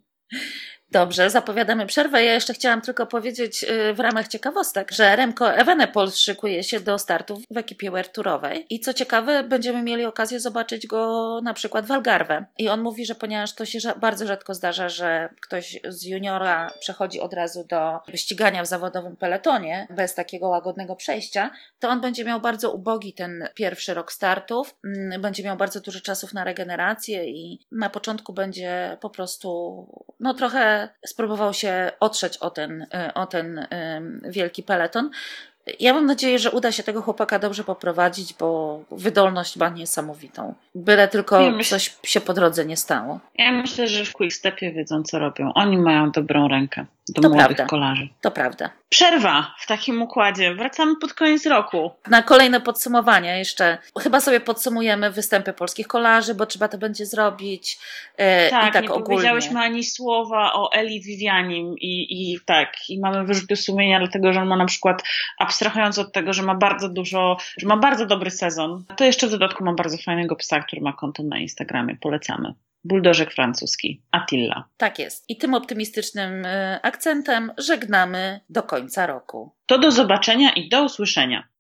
Dobrze, 0.92 1.30
zapowiadamy 1.30 1.86
przerwę. 1.86 2.24
Ja 2.24 2.34
jeszcze 2.34 2.54
chciałam 2.54 2.82
tylko 2.82 3.06
powiedzieć 3.06 3.64
y, 3.64 3.94
w 3.94 4.00
ramach 4.00 4.28
ciekawostek, 4.28 4.92
że 4.92 5.16
Remco 5.16 5.54
Evenepoel 5.54 6.12
szykuje 6.12 6.64
się 6.64 6.80
do 6.80 6.98
startu 6.98 7.42
w 7.52 7.58
ekipie 7.58 7.92
World 7.92 8.12
Tourowej 8.12 8.66
i 8.70 8.80
co 8.80 8.94
ciekawe, 8.94 9.44
będziemy 9.44 9.84
mieli 9.84 10.06
okazję 10.06 10.40
zobaczyć 10.40 10.88
go 10.88 11.40
na 11.44 11.54
przykład 11.54 11.86
w 11.86 11.92
Algarve. 11.92 12.46
I 12.58 12.70
on 12.70 12.82
mówi, 12.82 13.06
że 13.06 13.16
ponieważ 13.16 13.56
to 13.56 13.66
się 13.66 13.80
bardzo 14.00 14.28
rzadko 14.28 14.54
zdarza, 14.54 14.90
że 14.90 15.30
ktoś 15.42 15.80
z 15.88 16.06
juniora 16.06 16.72
przechodzi 16.80 17.20
od 17.20 17.34
razu 17.34 17.64
do 17.64 18.00
ścigania 18.16 18.64
w 18.64 18.68
zawodowym 18.68 19.16
peletonie 19.16 19.88
bez 19.90 20.16
takiego 20.16 20.48
łagodnego 20.48 20.96
przejścia, 20.96 21.52
to 21.80 21.90
on 21.90 22.02
będzie 22.02 22.26
miał 22.26 22.42
bardzo 22.42 22.72
ubogi 22.72 23.14
ten 23.14 23.48
pierwszy 23.56 23.94
rok 23.94 24.12
startów, 24.12 24.76
mm, 24.86 25.22
będzie 25.22 25.44
miał 25.44 25.58
bardzo 25.58 25.82
dużo 25.82 26.02
czasów 26.02 26.34
na 26.34 26.44
regenerację 26.44 27.26
i 27.30 27.60
na 27.72 27.90
początku 27.90 28.34
będzie 28.34 28.98
po 29.02 29.10
prostu, 29.10 29.88
no 30.20 30.34
trochę 30.34 30.81
spróbował 31.06 31.54
się 31.54 31.92
otrzeć 32.00 32.38
o 32.38 32.50
ten, 32.50 32.82
y, 32.82 33.14
o 33.14 33.26
ten 33.26 33.58
ym, 33.98 34.22
wielki 34.30 34.64
peleton. 34.64 35.10
Ja 35.80 35.94
mam 35.94 36.06
nadzieję, 36.06 36.40
że 36.40 36.52
uda 36.52 36.72
się 36.72 36.84
tego 36.84 37.02
chłopaka 37.02 37.40
dobrze 37.40 37.64
poprowadzić, 37.64 38.34
bo 38.34 38.80
wydolność 38.92 39.58
ma 39.58 39.70
niesamowitą. 39.70 40.54
Byle 40.76 41.08
tylko 41.08 41.42
Ja 41.42 41.52
myśl- 41.52 41.70
coś 41.70 41.96
się 42.04 42.22
po 42.22 42.34
drodze 42.34 42.66
nie 42.66 42.78
stało. 42.78 43.20
Ja 43.38 43.52
myślę, 43.52 43.88
że 43.88 44.06
w 44.06 44.14
Quickstepie 44.14 44.72
wiedzą, 44.72 45.04
co 45.04 45.20
robią. 45.20 45.52
Oni 45.56 45.78
mają 45.78 46.12
dobrą 46.12 46.48
rękę 46.48 46.86
do 47.10 47.22
To 47.22 47.30
młodych 47.30 47.46
prawda. 47.46 47.66
kolarzy. 47.66 48.10
To 48.22 48.32
prawda. 48.32 48.70
Przerwa 48.92 49.56
w 49.60 49.68
takim 49.68 50.02
układzie. 50.02 50.56
Wracamy 50.56 50.96
pod 51.02 51.14
koniec 51.14 51.46
roku. 51.46 51.92
Na 52.08 52.24
kolejne 52.24 52.62
podsumowanie 52.62 53.38
jeszcze. 53.38 53.78
Chyba 54.00 54.20
sobie 54.20 54.40
podsumujemy 54.40 55.12
występy 55.12 55.54
polskich 55.54 55.88
kolarzy, 55.88 56.36
bo 56.36 56.46
trzeba 56.46 56.68
to 56.68 56.78
będzie 56.78 57.06
zrobić. 57.06 57.78
E, 58.18 58.50
Tak, 58.50 58.70
I 58.70 58.74
tak 58.74 58.84
nie 58.84 58.90
ogólnie. 58.90 59.06
powiedziałyśmy 59.06 59.60
ani 59.60 59.84
słowa 59.84 60.54
o 60.54 60.72
Eli 60.74 61.02
Vivianim 61.02 61.76
i, 61.78 62.08
i 62.34 62.40
tak, 62.46 62.74
i 62.90 63.00
mamy 63.00 63.24
wyrzuty 63.26 63.56
sumienia, 63.56 64.00
dlatego 64.00 64.34
że 64.34 64.42
on 64.42 64.48
ma 64.48 64.58
na 64.58 64.66
przykład, 64.66 65.04
abstrahując 65.40 66.00
od 66.00 66.14
tego, 66.14 66.34
że 66.34 66.44
ma 66.44 66.56
bardzo 66.56 66.90
dużo, 66.90 67.38
że 67.58 67.68
ma 67.68 67.78
bardzo 67.78 68.06
dobry 68.06 68.32
sezon, 68.32 68.84
to 68.98 69.04
jeszcze 69.06 69.28
w 69.28 69.32
dodatku 69.32 69.64
ma 69.64 69.74
bardzo 69.74 69.98
fajnego 69.98 70.36
psa, 70.36 70.60
który 70.60 70.82
ma 70.82 70.94
konto 70.94 71.24
na 71.24 71.38
Instagramie, 71.40 71.96
polecamy. 71.96 72.54
Buldożek 72.84 73.34
francuski, 73.34 74.02
Attila. 74.12 74.64
Tak 74.78 75.00
jest. 75.00 75.26
I 75.30 75.38
tym 75.38 75.54
optymistycznym 75.54 76.46
e, 76.46 76.80
akcentem 76.84 77.52
żegnamy 77.58 78.40
do 78.50 78.64
końca 78.64 79.08
roku. 79.08 79.56
To 79.66 79.80
do 79.80 79.92
zobaczenia 79.92 80.54
i 80.54 80.70
do 80.70 80.84
usłyszenia. 80.84 81.48